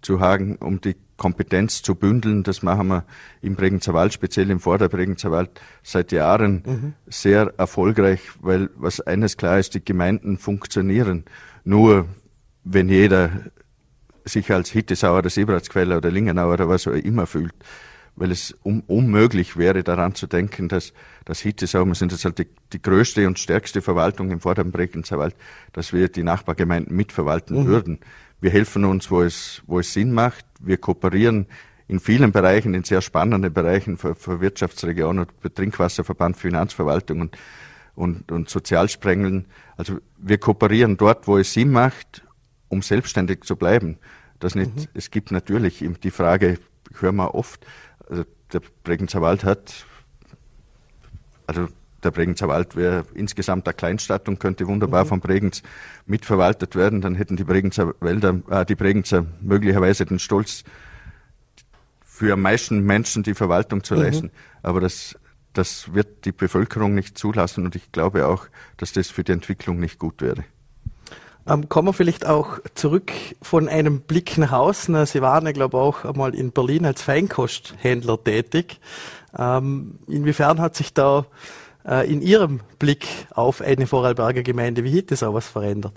zu 0.01 0.19
haben, 0.19 0.55
um 0.57 0.79
die 0.81 0.95
Kompetenz 1.17 1.81
zu 1.81 1.95
bündeln. 1.95 2.43
Das 2.43 2.61
machen 2.61 2.87
wir 2.87 3.05
im 3.41 3.55
Bregenzer 3.55 3.93
Wald, 3.93 4.13
speziell 4.13 4.49
im 4.51 4.59
Vorderbregenzer 4.59 5.31
Wald, 5.31 5.49
seit 5.83 6.11
Jahren 6.11 6.63
mhm. 6.65 6.93
sehr 7.07 7.53
erfolgreich, 7.57 8.21
weil 8.39 8.69
was 8.75 9.01
eines 9.01 9.37
klar 9.37 9.59
ist, 9.59 9.73
die 9.73 9.83
Gemeinden 9.83 10.37
funktionieren. 10.37 11.25
Nur 11.63 12.07
wenn 12.63 12.89
jeder 12.89 13.31
sich 14.25 14.51
als 14.51 14.69
Hittesauer 14.69 15.19
oder 15.19 15.29
Sebratsquelle 15.29 15.97
oder 15.97 16.11
Lingenauer 16.11 16.53
oder 16.53 16.69
was 16.69 16.87
auch 16.87 16.91
immer 16.91 17.25
fühlt, 17.25 17.53
weil 18.17 18.31
es 18.31 18.57
un 18.63 18.83
unmöglich 18.87 19.57
wäre, 19.57 19.83
daran 19.83 20.15
zu 20.15 20.27
denken, 20.27 20.67
dass 20.67 20.91
das 21.23 21.39
Hittesau, 21.39 21.85
wir 21.85 21.95
sind 21.95 22.11
jetzt 22.11 22.25
halt 22.25 22.39
die, 22.39 22.47
die, 22.73 22.81
größte 22.81 23.25
und 23.27 23.39
stärkste 23.39 23.81
Verwaltung 23.81 24.31
im 24.31 24.41
vorderen 24.41 24.71
Bregenzer 24.71 25.19
Wald, 25.19 25.35
dass 25.71 25.93
wir 25.93 26.09
die 26.09 26.23
Nachbargemeinden 26.23 26.95
mitverwalten 26.95 27.63
mhm. 27.63 27.65
würden. 27.67 27.99
Wir 28.41 28.49
helfen 28.49 28.85
uns, 28.85 29.09
wo 29.11 29.21
es, 29.21 29.61
wo 29.67 29.79
es 29.79 29.93
Sinn 29.93 30.13
macht. 30.13 30.45
Wir 30.59 30.77
kooperieren 30.77 31.45
in 31.87 31.99
vielen 31.99 32.31
Bereichen, 32.31 32.73
in 32.73 32.83
sehr 32.83 33.01
spannenden 33.01 33.53
Bereichen 33.53 33.97
für, 33.97 34.15
für 34.15 34.41
Wirtschaftsregion 34.41 35.19
und 35.19 35.31
für 35.39 35.53
Trinkwasserverband, 35.53 36.37
Finanzverwaltung 36.37 37.21
und, 37.21 37.37
und, 37.95 38.31
und 38.31 38.49
Sozialsprengeln. 38.49 39.45
Also 39.77 39.99
wir 40.17 40.39
kooperieren 40.39 40.97
dort, 40.97 41.27
wo 41.27 41.37
es 41.37 41.53
Sinn 41.53 41.71
macht, 41.71 42.23
um 42.67 42.81
selbstständig 42.81 43.43
zu 43.43 43.55
bleiben. 43.55 43.99
Das 44.39 44.55
nicht, 44.55 44.75
mhm. 44.75 44.85
Es 44.95 45.11
gibt 45.11 45.31
natürlich 45.31 45.85
die 46.03 46.11
Frage, 46.11 46.59
hören 46.99 47.15
wir 47.15 47.35
oft, 47.35 47.65
also 48.09 48.25
der 48.53 48.61
Bregenzer 48.83 49.21
Wald 49.21 49.43
hat, 49.43 49.85
also 51.45 51.67
der 52.03 52.11
Bregenzer 52.11 52.47
Wald 52.47 52.75
wäre 52.75 53.05
insgesamt 53.13 53.67
eine 53.67 53.73
Kleinstadt 53.73 54.29
und 54.29 54.39
könnte 54.39 54.67
wunderbar 54.67 55.03
mhm. 55.03 55.09
von 55.09 55.19
Bregenz 55.19 55.63
mitverwaltet 56.05 56.75
werden. 56.75 57.01
Dann 57.01 57.15
hätten 57.15 57.35
die 57.35 57.43
Bregenzer 57.43 57.93
Wälder, 57.99 58.39
äh, 58.49 58.65
die 58.65 58.75
Bregenzer 58.75 59.25
möglicherweise 59.41 60.05
den 60.05 60.19
Stolz, 60.19 60.63
für 62.05 62.33
am 62.33 62.41
meisten 62.41 62.79
Menschen 62.81 63.23
die 63.23 63.35
Verwaltung 63.35 63.83
zu 63.83 63.95
mhm. 63.95 64.01
leisten. 64.01 64.31
Aber 64.63 64.81
das, 64.81 65.17
das 65.53 65.93
wird 65.93 66.25
die 66.25 66.31
Bevölkerung 66.31 66.95
nicht 66.95 67.17
zulassen 67.17 67.65
und 67.65 67.75
ich 67.75 67.91
glaube 67.91 68.27
auch, 68.27 68.47
dass 68.77 68.91
das 68.93 69.09
für 69.09 69.23
die 69.23 69.33
Entwicklung 69.33 69.79
nicht 69.79 69.99
gut 69.99 70.21
wäre. 70.21 70.43
Ähm, 71.47 71.69
kommen 71.69 71.87
wir 71.87 71.93
vielleicht 71.93 72.25
auch 72.25 72.59
zurück 72.75 73.11
von 73.41 73.69
einem 73.69 74.01
Blick 74.01 74.37
nach 74.37 74.51
außen. 74.51 75.05
Sie 75.05 75.21
waren 75.21 75.45
ja, 75.45 75.53
glaube 75.53 75.77
ich, 75.77 75.81
auch 75.81 76.05
einmal 76.05 76.35
in 76.35 76.51
Berlin 76.51 76.85
als 76.85 77.01
Feinkosthändler 77.01 78.21
tätig. 78.21 78.79
Ähm, 79.37 79.99
inwiefern 80.07 80.59
hat 80.59 80.75
sich 80.75 80.93
da 80.93 81.25
äh, 81.85 82.11
in 82.11 82.21
Ihrem 82.21 82.59
Blick 82.79 83.07
auf 83.31 83.61
eine 83.61 83.87
Vorarlberger 83.87 84.43
Gemeinde 84.43 84.83
wie 84.83 84.91
Hittesau 84.91 85.33
was 85.33 85.47
verändert? 85.47 85.93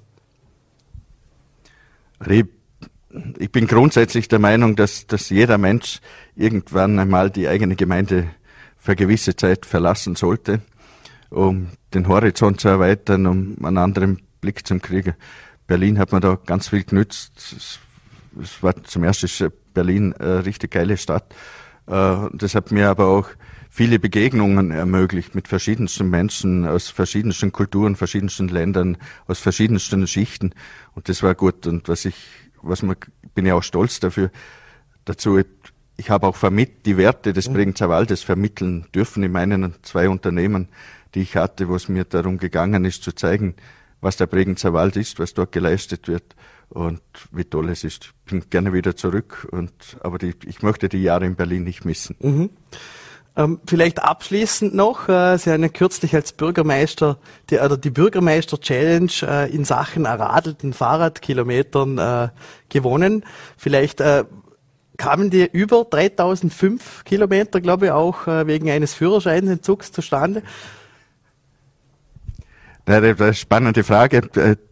Ich 3.38 3.50
bin 3.50 3.66
grundsätzlich 3.66 4.28
der 4.28 4.38
Meinung, 4.38 4.76
dass, 4.76 5.06
dass 5.06 5.30
jeder 5.30 5.58
Mensch 5.58 6.00
irgendwann 6.36 6.98
einmal 6.98 7.30
die 7.30 7.48
eigene 7.48 7.74
Gemeinde 7.74 8.30
für 8.76 8.94
gewisse 8.94 9.34
Zeit 9.34 9.66
verlassen 9.66 10.14
sollte, 10.14 10.60
um 11.30 11.68
den 11.92 12.06
Horizont 12.06 12.60
zu 12.60 12.68
erweitern, 12.68 13.26
um 13.26 13.56
einen 13.64 13.78
anderen 13.78 14.22
Blick 14.40 14.66
zum 14.66 14.80
Kriegen. 14.80 15.14
Berlin 15.66 15.98
hat 15.98 16.12
man 16.12 16.20
da 16.20 16.38
ganz 16.46 16.68
viel 16.68 16.84
genützt. 16.84 17.78
Es 18.40 18.62
war 18.62 18.82
zum 18.84 19.04
ersten 19.04 19.52
Berlin 19.72 20.12
eine 20.14 20.44
richtig 20.44 20.72
geile 20.72 20.96
Stadt. 20.96 21.34
Äh, 21.86 22.16
das 22.32 22.54
hat 22.54 22.72
mir 22.72 22.88
aber 22.88 23.06
auch 23.06 23.28
viele 23.68 23.98
Begegnungen 23.98 24.72
ermöglicht 24.72 25.34
mit 25.34 25.48
verschiedensten 25.48 26.10
Menschen 26.10 26.66
aus 26.66 26.88
verschiedensten 26.88 27.52
Kulturen, 27.52 27.96
verschiedensten 27.96 28.48
Ländern, 28.48 28.98
aus 29.26 29.38
verschiedensten 29.38 30.06
Schichten. 30.06 30.54
Und 30.94 31.08
das 31.08 31.22
war 31.22 31.34
gut. 31.34 31.66
Und 31.66 31.88
was 31.88 32.04
ich, 32.04 32.16
was 32.62 32.82
man, 32.82 32.96
bin 33.34 33.46
ja 33.46 33.54
auch 33.54 33.62
stolz 33.62 34.00
dafür, 34.00 34.30
dazu, 35.04 35.40
ich 35.96 36.10
habe 36.10 36.26
auch 36.26 36.36
vermittelt, 36.36 36.86
die 36.86 36.96
Werte 36.96 37.32
des 37.32 37.48
mhm. 37.48 37.54
Bregenzer 37.54 37.88
Waldes 37.88 38.22
vermitteln 38.22 38.86
dürfen 38.94 39.22
in 39.22 39.32
meinen 39.32 39.74
zwei 39.82 40.08
Unternehmen, 40.08 40.68
die 41.14 41.20
ich 41.20 41.36
hatte, 41.36 41.68
wo 41.68 41.76
es 41.76 41.88
mir 41.88 42.04
darum 42.04 42.38
gegangen 42.38 42.84
ist, 42.84 43.02
zu 43.02 43.12
zeigen, 43.12 43.54
was 44.00 44.16
der 44.16 44.26
Bregenzer 44.26 44.72
Wald 44.72 44.96
ist, 44.96 45.18
was 45.18 45.34
dort 45.34 45.52
geleistet 45.52 46.08
wird 46.08 46.34
und 46.68 47.00
wie 47.32 47.44
toll 47.44 47.68
es 47.70 47.84
ist. 47.84 48.04
Ich 48.04 48.30
bin 48.30 48.44
gerne 48.50 48.72
wieder 48.72 48.96
zurück 48.96 49.48
und, 49.50 49.72
aber 50.00 50.18
die, 50.18 50.34
ich 50.46 50.62
möchte 50.62 50.88
die 50.88 51.02
Jahre 51.02 51.26
in 51.26 51.36
Berlin 51.36 51.64
nicht 51.64 51.84
missen. 51.84 52.16
Mhm. 52.20 52.50
Ähm, 53.36 53.60
vielleicht 53.66 54.02
abschließend 54.02 54.74
noch, 54.74 55.08
äh, 55.08 55.38
Sie 55.38 55.50
haben 55.50 55.62
ja 55.62 55.68
kürzlich 55.68 56.14
als 56.14 56.32
Bürgermeister 56.32 57.18
die, 57.48 57.58
oder 57.58 57.76
die 57.76 57.90
Bürgermeister-Challenge 57.90 59.12
äh, 59.22 59.54
in 59.54 59.64
Sachen 59.64 60.04
erradelten 60.04 60.72
Fahrradkilometern 60.72 61.98
äh, 61.98 62.28
gewonnen. 62.68 63.24
Vielleicht 63.56 64.00
äh, 64.00 64.24
kamen 64.96 65.30
die 65.30 65.48
über 65.50 65.86
3005 65.88 67.04
Kilometer, 67.04 67.60
glaube 67.60 67.86
ich, 67.86 67.92
auch 67.92 68.26
äh, 68.26 68.46
wegen 68.46 68.68
eines 68.68 68.94
Führerscheinsentzugs 68.94 69.92
zustande. 69.92 70.42
Ja, 72.88 73.00
das 73.00 73.12
ist 73.12 73.22
eine 73.22 73.34
spannende 73.34 73.84
Frage. 73.84 74.22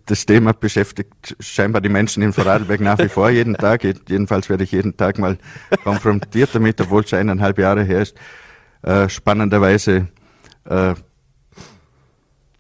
Das 0.07 0.27
Thema 0.27 0.53
beschäftigt 0.53 1.37
scheinbar 1.39 1.81
die 1.81 1.89
Menschen 1.89 2.23
in 2.23 2.33
Vorarlberg 2.33 2.81
nach 2.81 2.99
wie 2.99 3.09
vor 3.09 3.31
jeden 3.31 3.55
Tag. 3.55 3.85
Jedenfalls 3.85 4.49
werde 4.49 4.65
ich 4.65 4.73
jeden 4.73 4.97
Tag 4.97 5.19
mal 5.19 5.39
konfrontiert 5.85 6.51
damit, 6.55 6.81
obwohl 6.81 7.05
es 7.05 7.13
eineinhalb 7.13 7.59
Jahre 7.59 7.85
her 7.85 8.03
ist. 8.03 8.17
Äh, 8.83 9.09
spannenderweise 9.09 10.09
äh, 10.65 10.95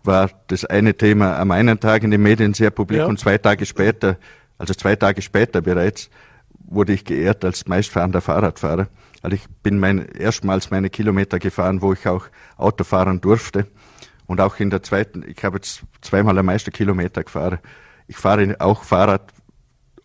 war 0.02 0.30
das 0.48 0.64
eine 0.64 0.96
Thema 0.96 1.38
am 1.38 1.50
einen 1.50 1.80
Tag 1.80 2.02
in 2.02 2.10
den 2.10 2.22
Medien 2.22 2.54
sehr 2.54 2.70
publik 2.70 3.00
ja. 3.00 3.06
und 3.06 3.18
zwei 3.18 3.38
Tage 3.38 3.66
später, 3.66 4.16
also 4.58 4.74
zwei 4.74 4.96
Tage 4.96 5.22
später 5.22 5.60
bereits, 5.60 6.10
wurde 6.70 6.92
ich 6.92 7.04
geehrt 7.04 7.44
als 7.44 7.66
meistfahrender 7.66 8.20
Fahrradfahrer. 8.20 8.88
Also 9.22 9.34
ich 9.34 9.48
bin 9.62 9.78
mein, 9.78 10.06
erstmals 10.06 10.70
meine 10.70 10.90
Kilometer 10.90 11.38
gefahren, 11.38 11.82
wo 11.82 11.92
ich 11.92 12.06
auch 12.06 12.26
Auto 12.56 12.84
fahren 12.84 13.20
durfte. 13.20 13.66
Und 14.28 14.40
auch 14.40 14.60
in 14.60 14.70
der 14.70 14.84
zweiten, 14.84 15.24
ich 15.26 15.42
habe 15.42 15.56
jetzt 15.56 15.82
zweimal 16.00 16.38
am 16.38 16.46
meisten 16.46 16.70
Kilometer 16.70 17.24
gefahren. 17.24 17.58
Ich 18.06 18.16
fahre 18.16 18.56
auch 18.60 18.84
Fahrrad 18.84 19.32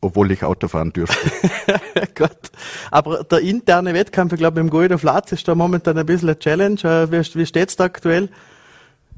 obwohl 0.03 0.31
ich 0.31 0.43
Auto 0.43 0.67
fahren 0.67 0.91
dürfte. 0.91 1.31
Gott. 2.15 2.51
Aber 2.91 3.23
der 3.23 3.39
interne 3.39 3.93
Wettkampf, 3.93 4.33
ich 4.33 4.39
glaube, 4.39 4.59
im 4.59 4.69
Guido 4.69 4.97
Flatz 4.97 5.31
ist 5.31 5.47
da 5.47 5.55
momentan 5.55 5.97
ein 5.97 6.05
bisschen 6.05 6.29
eine 6.29 6.39
Challenge. 6.39 6.79
Äh, 6.83 7.11
wie, 7.11 7.39
wie 7.39 7.45
steht's 7.45 7.75
da 7.75 7.85
aktuell? 7.85 8.29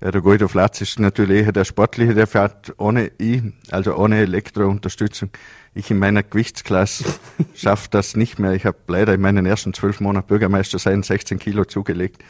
Ja, 0.02 0.12
der 0.12 0.22
Guido 0.22 0.48
Flatz 0.48 0.82
ist 0.82 1.00
natürlich 1.00 1.46
eher 1.46 1.52
der 1.52 1.66
Sportliche, 1.66 2.14
der 2.14 2.28
fährt 2.28 2.74
ohne 2.78 3.12
ich, 3.18 3.42
also 3.72 3.96
ohne 3.96 4.20
Elektrounterstützung. 4.20 5.30
Ich 5.74 5.90
in 5.90 5.98
meiner 5.98 6.22
Gewichtsklasse 6.22 7.06
schaffe 7.56 7.88
das 7.90 8.16
nicht 8.16 8.38
mehr. 8.38 8.54
Ich 8.54 8.66
habe 8.66 8.78
leider 8.88 9.14
in 9.14 9.22
meinen 9.22 9.46
ersten 9.46 9.74
zwölf 9.74 10.02
Monaten 10.02 10.28
Bürgermeister 10.28 10.80
sein 10.80 11.02
16 11.02 11.40
Kilo 11.40 11.66
zugelegt. 11.66 12.24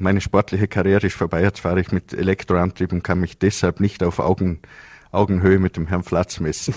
Meine 0.00 0.22
sportliche 0.22 0.66
Karriere 0.66 1.06
ist 1.06 1.16
vorbei. 1.16 1.42
Jetzt 1.42 1.60
fahre 1.60 1.78
ich 1.78 1.92
mit 1.92 2.14
Elektroantrieb 2.14 2.90
und 2.90 3.04
kann 3.04 3.20
mich 3.20 3.38
deshalb 3.38 3.80
nicht 3.80 4.02
auf 4.02 4.18
Augen, 4.18 4.60
Augenhöhe 5.12 5.58
mit 5.58 5.76
dem 5.76 5.86
Herrn 5.88 6.02
Flatz 6.02 6.40
messen. 6.40 6.72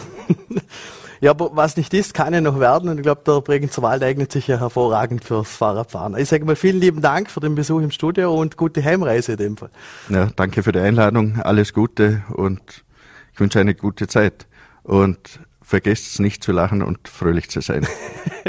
ja, 1.22 1.32
aber 1.32 1.56
was 1.56 1.78
nicht 1.78 1.94
ist, 1.94 2.14
kann 2.14 2.34
ja 2.34 2.42
noch 2.42 2.60
werden. 2.60 2.90
Und 2.90 2.98
ich 2.98 3.04
glaube, 3.04 3.22
der 3.26 3.40
Bregenzer 3.40 3.82
Wald 3.82 4.04
eignet 4.04 4.34
sich 4.34 4.48
ja 4.48 4.60
hervorragend 4.60 5.24
fürs 5.24 5.56
Fahrradfahren. 5.56 6.18
Ich 6.18 6.28
sage 6.28 6.44
mal 6.44 6.58
vielen 6.58 6.82
lieben 6.82 7.02
Dank 7.02 7.32
für 7.32 7.40
den 7.40 7.56
Besuch 7.56 7.80
im 7.80 7.92
Studio 7.92 8.38
und 8.38 8.58
gute 8.58 8.84
Heimreise 8.84 9.32
in 9.32 9.38
dem 9.38 9.58
Fall. 9.58 9.70
Ja, 10.10 10.30
danke 10.36 10.62
für 10.62 10.74
die 10.74 10.80
Einladung. 10.80 11.40
Alles 11.42 11.74
Gute 11.74 12.24
und 12.34 12.84
ich 13.32 13.40
wünsche 13.40 13.58
eine 13.58 13.74
gute 13.74 14.08
Zeit. 14.08 14.48
Und 14.84 15.40
vergesst 15.62 16.20
nicht 16.20 16.44
zu 16.44 16.52
lachen 16.52 16.82
und 16.82 17.08
fröhlich 17.08 17.50
zu 17.50 17.62
sein. 17.62 17.88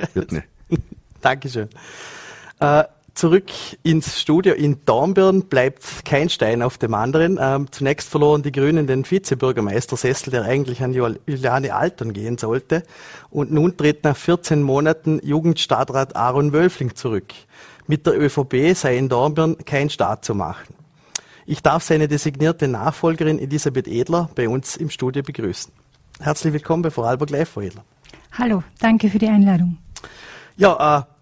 Dankeschön. 1.21 1.69
Äh, 2.59 2.83
zurück 3.15 3.51
ins 3.83 4.21
Studio 4.21 4.55
in 4.55 4.85
Dornbirn 4.85 5.45
bleibt 5.45 6.05
kein 6.05 6.29
Stein 6.29 6.63
auf 6.63 6.79
dem 6.79 6.95
anderen. 6.95 7.39
Ähm, 7.41 7.71
zunächst 7.71 8.09
verloren 8.09 8.43
die 8.43 8.53
Grünen 8.53 8.87
den 8.87 9.09
Vizebürgermeistersessel, 9.09 10.31
der 10.31 10.45
eigentlich 10.45 10.83
an 10.83 10.93
Juliane 10.93 11.75
Alton 11.75 12.13
gehen 12.13 12.39
sollte. 12.39 12.83
Und 13.31 13.53
nun 13.53 13.77
tritt 13.77 14.05
nach 14.05 14.17
14 14.17 14.63
Monaten 14.63 15.21
Jugendstadtrat 15.23 16.17
Aaron 16.17 16.53
Wölfling 16.53 16.95
zurück. 16.95 17.33
Mit 17.87 18.07
der 18.07 18.21
ÖVP 18.21 18.75
sei 18.75 18.97
in 18.97 19.09
Dornbirn 19.09 19.59
kein 19.65 19.91
Staat 19.91 20.25
zu 20.25 20.35
machen. 20.35 20.75
Ich 21.47 21.63
darf 21.63 21.83
seine 21.83 22.09
designierte 22.09 22.69
Nachfolgerin 22.69 23.39
Elisabeth 23.39 23.87
Edler 23.87 24.31
bei 24.35 24.49
uns 24.49 24.77
im 24.77 24.89
Studio 24.91 25.23
begrüßen. 25.23 25.73
Herzlich 26.21 26.53
willkommen 26.53 26.83
bei 26.83 26.91
Vorarlberg 26.91 27.31
Live, 27.31 27.51
Frau 27.51 27.61
Edler. 27.61 27.85
Hallo, 28.33 28.63
danke 28.81 29.11
für 29.11 29.19
die 29.19 29.29
Einladung. 29.29 29.79
Ja, 30.57 30.99
äh, 30.99 31.14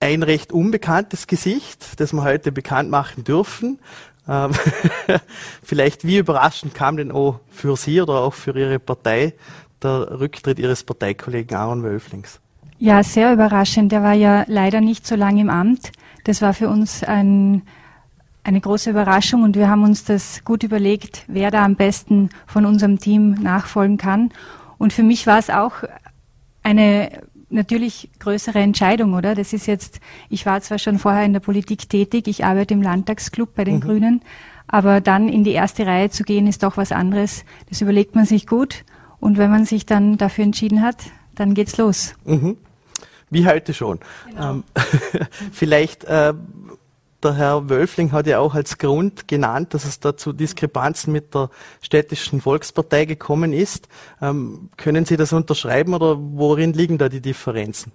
ein 0.00 0.22
recht 0.22 0.52
unbekanntes 0.52 1.26
Gesicht, 1.26 2.00
das 2.00 2.12
wir 2.12 2.22
heute 2.22 2.52
bekannt 2.52 2.90
machen 2.90 3.24
dürfen. 3.24 3.78
Ähm, 4.28 4.52
vielleicht 5.62 6.06
wie 6.06 6.18
überraschend 6.18 6.74
kam 6.74 6.96
denn 6.96 7.10
auch 7.10 7.40
für 7.48 7.76
Sie 7.76 8.00
oder 8.00 8.20
auch 8.20 8.34
für 8.34 8.56
Ihre 8.58 8.78
Partei 8.78 9.34
der 9.82 10.20
Rücktritt 10.20 10.58
Ihres 10.58 10.84
Parteikollegen 10.84 11.56
Aaron 11.56 11.82
Wölflings? 11.82 12.40
Ja, 12.78 13.02
sehr 13.02 13.32
überraschend. 13.32 13.92
Er 13.92 14.02
war 14.02 14.14
ja 14.14 14.44
leider 14.46 14.80
nicht 14.80 15.06
so 15.06 15.16
lange 15.16 15.40
im 15.40 15.50
Amt. 15.50 15.90
Das 16.24 16.42
war 16.42 16.54
für 16.54 16.68
uns 16.68 17.02
ein, 17.02 17.62
eine 18.44 18.60
große 18.60 18.90
Überraschung 18.90 19.42
und 19.42 19.56
wir 19.56 19.68
haben 19.68 19.82
uns 19.82 20.04
das 20.04 20.44
gut 20.44 20.62
überlegt, 20.62 21.24
wer 21.26 21.50
da 21.50 21.64
am 21.64 21.74
besten 21.74 22.28
von 22.46 22.64
unserem 22.66 23.00
Team 23.00 23.32
nachfolgen 23.32 23.96
kann. 23.96 24.30
Und 24.78 24.92
für 24.92 25.02
mich 25.02 25.26
war 25.26 25.38
es 25.38 25.50
auch 25.50 25.72
eine 26.62 27.22
natürlich 27.50 28.10
größere 28.18 28.58
Entscheidung, 28.58 29.14
oder? 29.14 29.34
Das 29.34 29.52
ist 29.52 29.66
jetzt, 29.66 30.00
ich 30.28 30.46
war 30.46 30.60
zwar 30.60 30.78
schon 30.78 30.98
vorher 30.98 31.24
in 31.24 31.32
der 31.32 31.40
Politik 31.40 31.88
tätig, 31.88 32.28
ich 32.28 32.44
arbeite 32.44 32.74
im 32.74 32.82
Landtagsclub 32.82 33.54
bei 33.54 33.64
den 33.64 33.76
mhm. 33.76 33.80
Grünen, 33.80 34.22
aber 34.66 35.00
dann 35.00 35.28
in 35.28 35.44
die 35.44 35.52
erste 35.52 35.86
Reihe 35.86 36.10
zu 36.10 36.24
gehen, 36.24 36.46
ist 36.46 36.62
doch 36.62 36.76
was 36.76 36.92
anderes. 36.92 37.44
Das 37.68 37.80
überlegt 37.80 38.14
man 38.14 38.26
sich 38.26 38.46
gut 38.46 38.84
und 39.20 39.38
wenn 39.38 39.50
man 39.50 39.64
sich 39.64 39.86
dann 39.86 40.18
dafür 40.18 40.44
entschieden 40.44 40.82
hat, 40.82 40.96
dann 41.34 41.54
geht's 41.54 41.76
los. 41.76 42.14
Mhm. 42.24 42.56
Wie 43.30 43.46
heute 43.46 43.74
schon. 43.74 43.98
Genau. 44.28 44.50
Ähm, 44.50 44.64
vielleicht 45.52 46.04
äh, 46.04 46.34
der 47.22 47.34
Herr 47.34 47.68
Wölfling 47.68 48.12
hat 48.12 48.26
ja 48.26 48.38
auch 48.38 48.54
als 48.54 48.78
Grund 48.78 49.28
genannt, 49.28 49.74
dass 49.74 49.84
es 49.84 50.00
da 50.00 50.16
zu 50.16 50.32
Diskrepanzen 50.32 51.12
mit 51.12 51.34
der 51.34 51.50
städtischen 51.82 52.40
Volkspartei 52.40 53.04
gekommen 53.04 53.52
ist. 53.52 53.88
Ähm, 54.22 54.70
können 54.76 55.04
Sie 55.04 55.16
das 55.16 55.32
unterschreiben 55.32 55.94
oder 55.94 56.16
worin 56.18 56.72
liegen 56.72 56.98
da 56.98 57.08
die 57.08 57.20
Differenzen? 57.20 57.92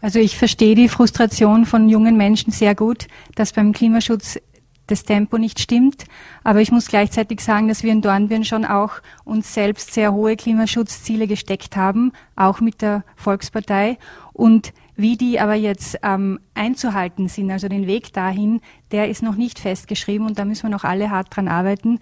Also 0.00 0.18
ich 0.18 0.36
verstehe 0.36 0.74
die 0.74 0.88
Frustration 0.88 1.66
von 1.66 1.88
jungen 1.88 2.16
Menschen 2.16 2.52
sehr 2.52 2.74
gut, 2.74 3.08
dass 3.34 3.52
beim 3.52 3.72
Klimaschutz 3.72 4.38
das 4.86 5.02
Tempo 5.02 5.38
nicht 5.38 5.58
stimmt. 5.58 6.04
Aber 6.44 6.60
ich 6.60 6.70
muss 6.70 6.86
gleichzeitig 6.86 7.40
sagen, 7.40 7.68
dass 7.68 7.82
wir 7.82 7.92
in 7.92 8.02
Dornbirn 8.02 8.44
schon 8.44 8.64
auch 8.64 9.00
uns 9.24 9.52
selbst 9.52 9.92
sehr 9.92 10.12
hohe 10.12 10.36
Klimaschutzziele 10.36 11.26
gesteckt 11.26 11.76
haben, 11.76 12.12
auch 12.36 12.60
mit 12.60 12.82
der 12.82 13.04
Volkspartei. 13.16 13.98
Und 14.32 14.72
wie 14.96 15.16
die 15.16 15.38
aber 15.38 15.54
jetzt 15.54 15.98
ähm, 16.02 16.40
einzuhalten 16.54 17.28
sind, 17.28 17.50
also 17.50 17.68
den 17.68 17.86
Weg 17.86 18.12
dahin, 18.12 18.60
der 18.92 19.08
ist 19.08 19.22
noch 19.22 19.36
nicht 19.36 19.58
festgeschrieben 19.58 20.26
und 20.26 20.38
da 20.38 20.44
müssen 20.44 20.64
wir 20.64 20.70
noch 20.70 20.84
alle 20.84 21.10
hart 21.10 21.36
dran 21.36 21.48
arbeiten. 21.48 22.00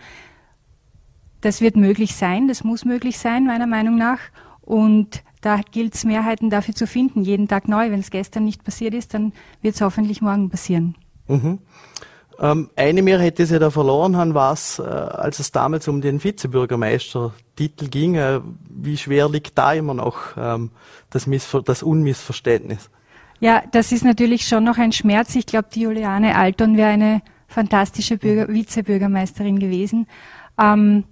Das 1.40 1.60
wird 1.60 1.76
möglich 1.76 2.14
sein, 2.14 2.48
das 2.48 2.64
muss 2.64 2.84
möglich 2.84 3.18
sein, 3.18 3.44
meiner 3.44 3.66
Meinung 3.66 3.96
nach. 3.96 4.20
Und 4.60 5.22
da 5.42 5.60
gilt 5.60 5.94
es, 5.94 6.04
Mehrheiten 6.04 6.48
dafür 6.48 6.74
zu 6.74 6.86
finden, 6.86 7.22
jeden 7.22 7.48
Tag 7.48 7.68
neu. 7.68 7.90
Wenn 7.90 8.00
es 8.00 8.10
gestern 8.10 8.46
nicht 8.46 8.64
passiert 8.64 8.94
ist, 8.94 9.12
dann 9.12 9.32
wird 9.60 9.74
es 9.74 9.80
hoffentlich 9.82 10.22
morgen 10.22 10.48
passieren. 10.48 10.94
Mhm. 11.28 11.58
Ähm, 12.40 12.70
eine 12.76 13.02
Mehrheit, 13.02 13.38
die 13.38 13.44
sie 13.44 13.58
da 13.58 13.70
verloren 13.70 14.16
haben, 14.16 14.34
war 14.34 14.52
es, 14.52 14.78
äh, 14.78 14.82
als 14.82 15.38
es 15.38 15.52
damals 15.52 15.88
um 15.88 16.00
den 16.00 16.22
Vizebürgermeistertitel 16.22 17.88
ging. 17.88 18.14
Äh, 18.16 18.40
wie 18.68 18.96
schwer 18.96 19.28
liegt 19.28 19.56
da 19.56 19.72
immer 19.72 19.94
noch 19.94 20.36
ähm, 20.36 20.70
das, 21.10 21.28
das 21.64 21.82
Unmissverständnis? 21.82 22.90
Ja, 23.40 23.62
das 23.72 23.92
ist 23.92 24.04
natürlich 24.04 24.46
schon 24.46 24.64
noch 24.64 24.78
ein 24.78 24.92
Schmerz. 24.92 25.34
Ich 25.34 25.46
glaube, 25.46 25.68
die 25.74 25.82
Juliane 25.82 26.36
Alton 26.36 26.76
wäre 26.76 26.90
eine 26.90 27.22
fantastische 27.46 28.16
Bürger 28.16 28.48
Vizebürgermeisterin 28.48 29.58
gewesen. 29.58 30.06
Ähm, 30.58 31.04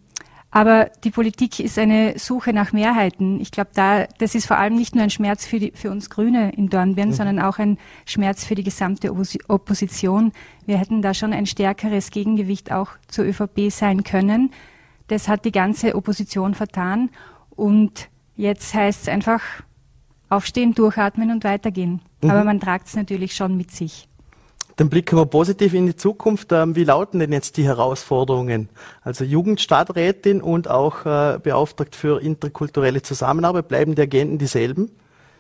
aber 0.55 0.91
die 1.03 1.11
Politik 1.11 1.61
ist 1.61 1.79
eine 1.79 2.19
Suche 2.19 2.53
nach 2.53 2.73
Mehrheiten. 2.73 3.41
Ich 3.41 3.51
glaube, 3.51 3.71
da, 3.75 4.05
das 4.19 4.35
ist 4.35 4.47
vor 4.47 4.59
allem 4.59 4.75
nicht 4.75 4.95
nur 4.95 5.03
ein 5.03 5.09
Schmerz 5.09 5.47
für, 5.47 5.59
die, 5.59 5.73
für 5.75 5.91
uns 5.91 6.11
Grüne 6.11 6.53
in 6.53 6.69
Dornbirn, 6.69 7.09
mhm. 7.09 7.15
sondern 7.15 7.41
auch 7.41 7.59
ein 7.59 7.79
Schmerz 8.05 8.45
für 8.45 8.55
die 8.55 8.63
gesamte 8.63 9.11
Opposition. 9.49 10.33
Wir 10.67 10.77
hätten 10.77 11.01
da 11.01 11.15
schon 11.15 11.33
ein 11.33 11.47
stärkeres 11.47 12.11
Gegengewicht 12.11 12.71
auch 12.71 12.91
zur 13.09 13.25
ÖVP 13.25 13.71
sein 13.71 14.05
können. 14.05 14.51
Das 15.07 15.27
hat 15.27 15.47
die 15.47 15.53
ganze 15.53 15.95
Opposition 15.95 16.55
vertan. 16.55 17.09
Und 17.49 18.11
jetzt 18.37 18.75
heißt 18.75 19.03
es 19.03 19.09
einfach 19.09 19.41
aufstehen, 20.29 20.75
durchatmen 20.75 21.31
und 21.31 21.45
weitergehen. 21.45 22.03
Mhm. 22.21 22.31
Aber 22.31 22.45
man 22.45 22.61
tragt 22.61 22.89
es 22.89 22.95
natürlich 22.95 23.35
schon 23.35 23.57
mit 23.57 23.71
sich. 23.71 24.07
Dann 24.77 24.89
blicken 24.89 25.19
wir 25.19 25.27
positiv 25.27 25.75
in 25.75 25.87
die 25.87 25.97
Zukunft. 25.97 26.53
Ähm, 26.53 26.77
wie 26.77 26.85
lauten 26.85 27.19
denn 27.19 27.33
jetzt 27.33 27.57
die 27.57 27.65
Herausforderungen? 27.65 28.69
Also 29.03 29.25
Jugendstadträtin 29.25 30.41
und 30.41 30.69
auch 30.69 31.05
äh, 31.05 31.39
beauftragt 31.39 31.95
für 31.95 32.23
interkulturelle 32.23 33.03
Zusammenarbeit, 33.03 33.69
bleiben 33.69 33.95
die 33.95 34.03
Agenten 34.03 34.39
dieselben? 34.39 34.91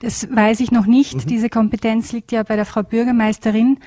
Das 0.01 0.29
weiß 0.35 0.61
ich 0.61 0.73
noch 0.73 0.87
nicht. 0.87 1.14
Mhm. 1.14 1.29
Diese 1.29 1.49
Kompetenz 1.49 2.12
liegt 2.12 2.33
ja 2.33 2.42
bei 2.42 2.57
der 2.57 2.66
Frau 2.66 2.83
Bürgermeisterin. 2.83 3.79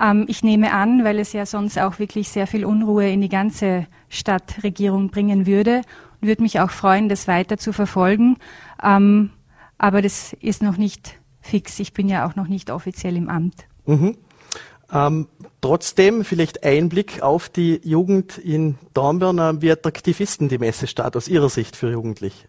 Ähm, 0.00 0.24
ich 0.28 0.42
nehme 0.42 0.72
an, 0.72 1.04
weil 1.04 1.18
es 1.18 1.32
ja 1.32 1.46
sonst 1.46 1.78
auch 1.78 1.98
wirklich 1.98 2.28
sehr 2.28 2.46
viel 2.46 2.64
Unruhe 2.64 3.10
in 3.10 3.20
die 3.20 3.28
ganze 3.28 3.86
Stadtregierung 4.08 5.10
bringen 5.10 5.46
würde 5.46 5.82
und 6.20 6.28
würde 6.28 6.42
mich 6.42 6.60
auch 6.60 6.70
freuen, 6.70 7.08
das 7.08 7.28
weiter 7.28 7.58
zu 7.58 7.72
verfolgen. 7.72 8.36
Ähm, 8.82 9.30
aber 9.76 10.00
das 10.00 10.32
ist 10.40 10.62
noch 10.62 10.76
nicht 10.76 11.18
fix. 11.40 11.78
Ich 11.80 11.92
bin 11.92 12.08
ja 12.08 12.26
auch 12.26 12.36
noch 12.36 12.46
nicht 12.46 12.70
offiziell 12.70 13.16
im 13.16 13.28
Amt. 13.28 13.66
Mhm. 13.86 14.16
Ähm, 14.92 15.28
trotzdem 15.60 16.24
vielleicht 16.24 16.64
Einblick 16.64 17.22
auf 17.22 17.48
die 17.48 17.80
Jugend 17.84 18.38
in 18.38 18.76
Dornbirn. 18.92 19.38
Äh, 19.38 19.62
wie 19.62 19.70
attraktiv 19.70 20.20
ist 20.20 20.40
denn 20.40 20.48
die 20.48 20.58
Messestadt 20.58 21.16
aus 21.16 21.28
Ihrer 21.28 21.48
Sicht 21.48 21.76
für 21.76 21.90
Jugendliche? 21.90 22.46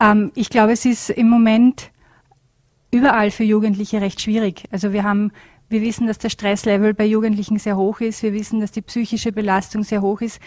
Ähm, 0.00 0.32
ich 0.34 0.50
glaube, 0.50 0.72
es 0.72 0.84
ist 0.84 1.10
im 1.10 1.28
Moment 1.28 1.90
überall 2.90 3.30
für 3.30 3.44
Jugendliche 3.44 4.00
recht 4.00 4.20
schwierig. 4.20 4.64
Also 4.70 4.92
wir 4.92 5.04
haben, 5.04 5.32
wir 5.68 5.82
wissen, 5.82 6.06
dass 6.06 6.18
der 6.18 6.30
Stresslevel 6.30 6.94
bei 6.94 7.04
Jugendlichen 7.04 7.58
sehr 7.58 7.76
hoch 7.76 8.00
ist. 8.00 8.22
Wir 8.22 8.32
wissen, 8.32 8.60
dass 8.60 8.72
die 8.72 8.82
psychische 8.82 9.32
Belastung 9.32 9.82
sehr 9.82 10.02
hoch 10.02 10.20
ist. 10.20 10.40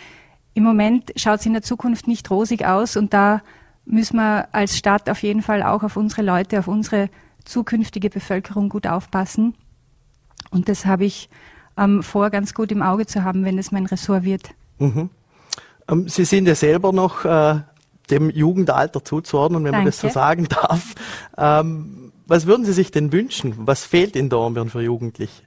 Im 0.54 0.64
Moment 0.64 1.12
schaut 1.16 1.42
es 1.42 1.46
in 1.46 1.54
der 1.54 1.62
Zukunft 1.62 2.08
nicht 2.08 2.30
rosig 2.32 2.66
aus 2.66 2.98
und 2.98 3.14
da 3.14 3.42
müssen 3.86 4.18
wir 4.18 4.54
als 4.54 4.78
Stadt 4.78 5.10
auf 5.10 5.22
jeden 5.24 5.42
Fall 5.42 5.64
auch 5.64 5.84
auf 5.84 5.98
unsere 5.98 6.22
Leute, 6.22 6.60
auf 6.60 6.68
unsere 6.68 7.10
zukünftige 7.46 8.10
Bevölkerung 8.10 8.70
gut 8.70 8.88
aufpassen. 8.88 9.56
Und 10.50 10.70
das 10.70 10.86
habe 10.86 11.06
ich 11.06 11.30
ähm, 11.78 12.04
vor, 12.04 12.30
ganz 12.30 12.54
gut 12.54 12.72
im 12.72 12.82
Auge 12.82 13.06
zu 13.06 13.24
haben, 13.24 13.46
wenn 13.46 13.58
es 13.58 13.72
mein 13.72 13.86
Ressort 13.86 14.24
wird. 14.24 14.50
Mhm. 14.80 15.10
Ähm, 15.90 16.08
Sie 16.08 16.26
sind 16.26 16.48
ja 16.48 16.56
selber 16.56 16.92
noch 16.92 17.26
äh, 17.26 17.62
dem 18.10 18.30
Jugendalter 18.30 19.04
zuzuordnen, 19.04 19.64
wenn 19.64 19.72
Danke. 19.72 19.78
man 19.78 19.86
das 19.86 20.00
so 20.00 20.10
sagen 20.10 20.48
darf. 20.50 20.96
Ähm, 21.38 22.12
was 22.28 22.46
würden 22.46 22.66
Sie 22.66 22.74
sich 22.74 22.92
denn 22.92 23.12
wünschen? 23.12 23.54
Was 23.58 23.86
fehlt 23.86 24.16
in 24.16 24.30
Dornbirn 24.30 24.70
für 24.70 24.82
Jugendliche? 24.82 25.44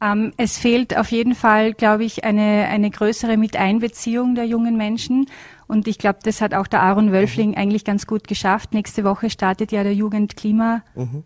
Ähm, 0.00 0.32
es 0.36 0.58
fehlt 0.58 0.96
auf 0.96 1.10
jeden 1.10 1.34
Fall, 1.34 1.72
glaube 1.72 2.04
ich, 2.04 2.24
eine, 2.24 2.66
eine 2.68 2.90
größere 2.90 3.36
Miteinbeziehung 3.36 4.34
der 4.34 4.44
jungen 4.44 4.76
Menschen. 4.76 5.26
Und 5.66 5.88
ich 5.88 5.98
glaube, 5.98 6.18
das 6.22 6.40
hat 6.40 6.52
auch 6.52 6.66
der 6.66 6.82
Aaron 6.82 7.12
Wölfling 7.12 7.50
mhm. 7.50 7.56
eigentlich 7.56 7.84
ganz 7.84 8.06
gut 8.06 8.28
geschafft. 8.28 8.74
Nächste 8.74 9.04
Woche 9.04 9.30
startet 9.30 9.72
ja 9.72 9.82
der 9.82 9.94
Jugendklimarat, 9.94 10.82
mhm. 10.94 11.24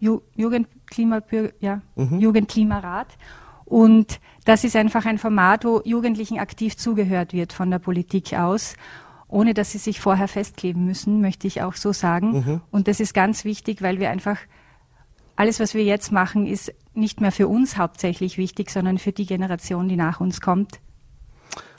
Ju 0.00 0.20
Ja, 1.60 1.82
mhm. 1.94 2.20
Jugendklimarat. 2.20 3.08
Und 3.64 4.20
das 4.44 4.62
ist 4.62 4.76
einfach 4.76 5.06
ein 5.06 5.18
Format, 5.18 5.64
wo 5.64 5.82
Jugendlichen 5.84 6.38
aktiv 6.38 6.76
zugehört 6.76 7.32
wird 7.32 7.52
von 7.52 7.70
der 7.70 7.80
Politik 7.80 8.32
aus, 8.34 8.74
ohne 9.28 9.54
dass 9.54 9.72
sie 9.72 9.78
sich 9.78 10.00
vorher 10.00 10.28
festkleben 10.28 10.84
müssen, 10.84 11.20
möchte 11.20 11.48
ich 11.48 11.62
auch 11.62 11.74
so 11.74 11.92
sagen. 11.92 12.32
Mhm. 12.32 12.60
Und 12.70 12.86
das 12.86 13.00
ist 13.00 13.12
ganz 13.12 13.44
wichtig, 13.44 13.82
weil 13.82 13.98
wir 13.98 14.10
einfach 14.10 14.38
alles, 15.34 15.60
was 15.60 15.74
wir 15.74 15.84
jetzt 15.84 16.12
machen, 16.12 16.46
ist 16.46 16.72
nicht 16.94 17.20
mehr 17.20 17.32
für 17.32 17.48
uns 17.48 17.76
hauptsächlich 17.76 18.38
wichtig, 18.38 18.70
sondern 18.70 18.98
für 18.98 19.12
die 19.12 19.26
Generation, 19.26 19.88
die 19.88 19.96
nach 19.96 20.20
uns 20.20 20.40
kommt. 20.40 20.80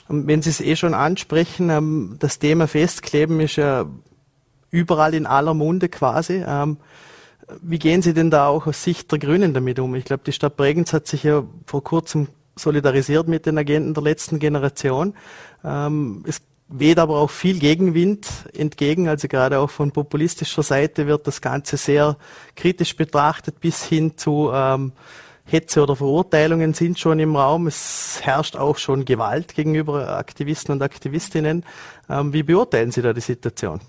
Wenn 0.08 0.42
Sie 0.42 0.50
es 0.50 0.60
eh 0.60 0.76
schon 0.76 0.94
ansprechen, 0.94 1.68
ähm, 1.70 2.16
das 2.18 2.38
Thema 2.38 2.66
Festkleben 2.66 3.40
ist 3.40 3.56
ja 3.56 3.86
überall 4.70 5.14
in 5.14 5.26
aller 5.26 5.54
Munde 5.54 5.88
quasi. 5.88 6.42
Wie 7.62 7.78
gehen 7.78 8.02
Sie 8.02 8.14
denn 8.14 8.30
da 8.30 8.48
auch 8.48 8.66
aus 8.66 8.82
Sicht 8.82 9.10
der 9.10 9.18
Grünen 9.18 9.54
damit 9.54 9.78
um? 9.78 9.94
Ich 9.94 10.04
glaube, 10.04 10.22
die 10.24 10.32
Stadt 10.32 10.56
Bregenz 10.56 10.92
hat 10.92 11.06
sich 11.06 11.22
ja 11.22 11.44
vor 11.66 11.82
kurzem 11.82 12.28
solidarisiert 12.56 13.28
mit 13.28 13.46
den 13.46 13.56
Agenten 13.56 13.94
der 13.94 14.02
letzten 14.02 14.38
Generation. 14.38 15.14
Ähm, 15.64 16.24
es 16.26 16.40
weht 16.68 16.98
aber 16.98 17.18
auch 17.18 17.30
viel 17.30 17.58
Gegenwind 17.58 18.28
entgegen. 18.52 19.08
Also 19.08 19.28
gerade 19.28 19.58
auch 19.58 19.70
von 19.70 19.90
populistischer 19.90 20.62
Seite 20.62 21.06
wird 21.06 21.26
das 21.26 21.40
Ganze 21.40 21.76
sehr 21.76 22.16
kritisch 22.54 22.94
betrachtet 22.96 23.60
bis 23.60 23.84
hin 23.84 24.16
zu 24.16 24.50
ähm, 24.52 24.92
Hetze 25.44 25.82
oder 25.82 25.96
Verurteilungen 25.96 26.74
sind 26.74 26.98
schon 26.98 27.18
im 27.18 27.34
Raum. 27.34 27.66
Es 27.68 28.20
herrscht 28.22 28.54
auch 28.54 28.76
schon 28.76 29.06
Gewalt 29.06 29.54
gegenüber 29.54 30.18
Aktivisten 30.18 30.72
und 30.72 30.82
Aktivistinnen. 30.82 31.64
Ähm, 32.10 32.32
wie 32.34 32.42
beurteilen 32.42 32.90
Sie 32.90 33.00
da 33.00 33.14
die 33.14 33.22
Situation? 33.22 33.80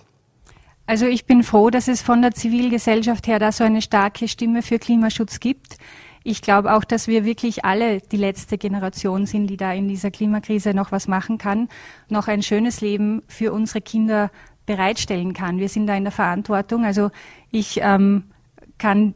Also 0.90 1.06
ich 1.06 1.28
bin 1.28 1.44
froh, 1.44 1.70
dass 1.70 1.88
es 1.88 2.02
von 2.02 2.24
der 2.24 2.32
Zivilgesellschaft 2.32 3.28
her 3.28 3.38
da 3.38 3.52
so 3.52 3.64
eine 3.64 3.84
starke 3.84 4.28
Stimme 4.28 4.64
für 4.64 4.80
Klimaschutz 4.80 5.40
gibt. 5.40 5.78
Ich 6.24 6.42
glaube 6.42 6.74
auch, 6.74 6.84
dass 6.84 7.08
wir 7.08 7.26
wirklich 7.26 7.64
alle 7.64 8.00
die 8.02 8.18
letzte 8.18 8.58
Generation 8.58 9.28
sind, 9.28 9.46
die 9.46 9.56
da 9.56 9.72
in 9.72 9.88
dieser 9.88 10.10
Klimakrise 10.10 10.74
noch 10.74 10.92
was 10.92 11.08
machen 11.08 11.38
kann, 11.38 11.70
noch 12.10 12.28
ein 12.28 12.42
schönes 12.42 12.82
Leben 12.82 13.22
für 13.28 13.54
unsere 13.54 13.82
Kinder 13.82 14.32
bereitstellen 14.66 15.34
kann. 15.34 15.60
Wir 15.60 15.70
sind 15.70 15.86
da 15.86 15.96
in 15.96 16.06
der 16.06 16.12
Verantwortung. 16.12 16.84
Also 16.86 17.12
ich 17.52 17.80
ähm, 17.84 18.24
kann 18.80 19.14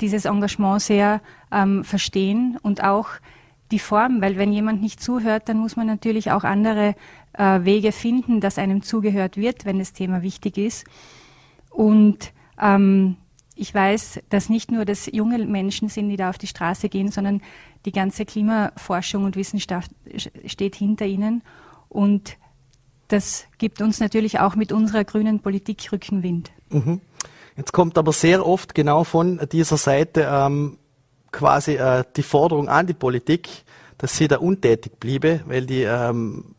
dieses 0.00 0.24
Engagement 0.24 0.82
sehr 0.82 1.20
ähm, 1.52 1.84
verstehen 1.84 2.58
und 2.60 2.82
auch 2.82 3.06
die 3.70 3.78
Form, 3.78 4.20
weil 4.20 4.36
wenn 4.36 4.52
jemand 4.52 4.82
nicht 4.82 5.00
zuhört, 5.00 5.48
dann 5.48 5.58
muss 5.58 5.76
man 5.76 5.86
natürlich 5.86 6.32
auch 6.32 6.42
andere 6.42 6.96
äh, 7.34 7.64
Wege 7.64 7.92
finden, 7.92 8.40
dass 8.40 8.58
einem 8.58 8.82
zugehört 8.82 9.36
wird, 9.36 9.64
wenn 9.64 9.78
das 9.78 9.92
Thema 9.92 10.22
wichtig 10.22 10.58
ist. 10.58 10.84
Und 11.70 12.32
ähm, 12.60 13.16
ich 13.56 13.74
weiß, 13.74 14.20
dass 14.30 14.48
nicht 14.48 14.70
nur 14.70 14.84
das 14.84 15.06
junge 15.06 15.38
Menschen 15.38 15.88
sind, 15.88 16.08
die 16.08 16.16
da 16.16 16.30
auf 16.30 16.38
die 16.38 16.46
Straße 16.46 16.88
gehen, 16.88 17.10
sondern 17.10 17.40
die 17.84 17.92
ganze 17.92 18.24
Klimaforschung 18.24 19.24
und 19.24 19.36
Wissenschaft 19.36 19.90
steht 20.46 20.74
hinter 20.74 21.06
ihnen. 21.06 21.42
Und 21.88 22.36
das 23.08 23.46
gibt 23.58 23.80
uns 23.80 24.00
natürlich 24.00 24.40
auch 24.40 24.56
mit 24.56 24.72
unserer 24.72 25.04
grünen 25.04 25.40
Politik 25.40 25.92
Rückenwind. 25.92 26.50
Mhm. 26.70 27.00
Jetzt 27.56 27.72
kommt 27.72 27.98
aber 27.98 28.12
sehr 28.12 28.44
oft 28.44 28.74
genau 28.74 29.04
von 29.04 29.40
dieser 29.52 29.76
Seite 29.76 30.28
ähm, 30.28 30.78
quasi 31.30 31.74
äh, 31.74 32.04
die 32.16 32.22
Forderung 32.22 32.68
an 32.68 32.86
die 32.86 32.94
Politik, 32.94 33.48
dass 33.98 34.16
sie 34.16 34.26
da 34.26 34.38
untätig 34.38 34.98
bliebe, 34.98 35.40
weil 35.46 35.66
die 35.66 35.82
ähm, 35.82 36.53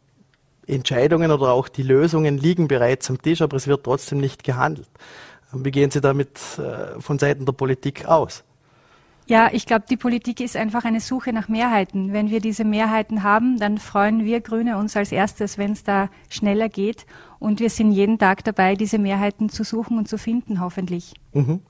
Entscheidungen 0.67 1.31
oder 1.31 1.51
auch 1.51 1.67
die 1.67 1.83
Lösungen 1.83 2.37
liegen 2.37 2.67
bereits 2.67 3.09
am 3.09 3.21
Tisch, 3.21 3.41
aber 3.41 3.57
es 3.57 3.67
wird 3.67 3.83
trotzdem 3.83 4.19
nicht 4.19 4.43
gehandelt. 4.43 4.89
Wie 5.51 5.71
gehen 5.71 5.91
Sie 5.91 6.01
damit 6.01 6.39
äh, 6.57 6.99
von 6.99 7.19
Seiten 7.19 7.45
der 7.45 7.53
Politik 7.53 8.05
aus? 8.05 8.43
Ja, 9.27 9.49
ich 9.51 9.65
glaube, 9.65 9.85
die 9.89 9.97
Politik 9.97 10.39
ist 10.39 10.55
einfach 10.55 10.85
eine 10.85 10.99
Suche 10.99 11.33
nach 11.33 11.47
Mehrheiten. 11.47 12.13
Wenn 12.13 12.29
wir 12.29 12.39
diese 12.39 12.63
Mehrheiten 12.63 13.23
haben, 13.23 13.57
dann 13.57 13.79
freuen 13.79 14.23
wir 14.23 14.39
Grüne 14.41 14.77
uns 14.77 14.95
als 14.95 15.11
erstes, 15.11 15.57
wenn 15.57 15.71
es 15.71 15.83
da 15.83 16.09
schneller 16.29 16.69
geht. 16.69 17.07
Und 17.39 17.59
wir 17.59 17.71
sind 17.71 17.91
jeden 17.91 18.19
Tag 18.19 18.43
dabei, 18.43 18.75
diese 18.75 18.99
Mehrheiten 18.99 19.49
zu 19.49 19.63
suchen 19.63 19.97
und 19.97 20.07
zu 20.07 20.19
finden, 20.19 20.61
hoffentlich. 20.61 21.15
Mhm. 21.33 21.61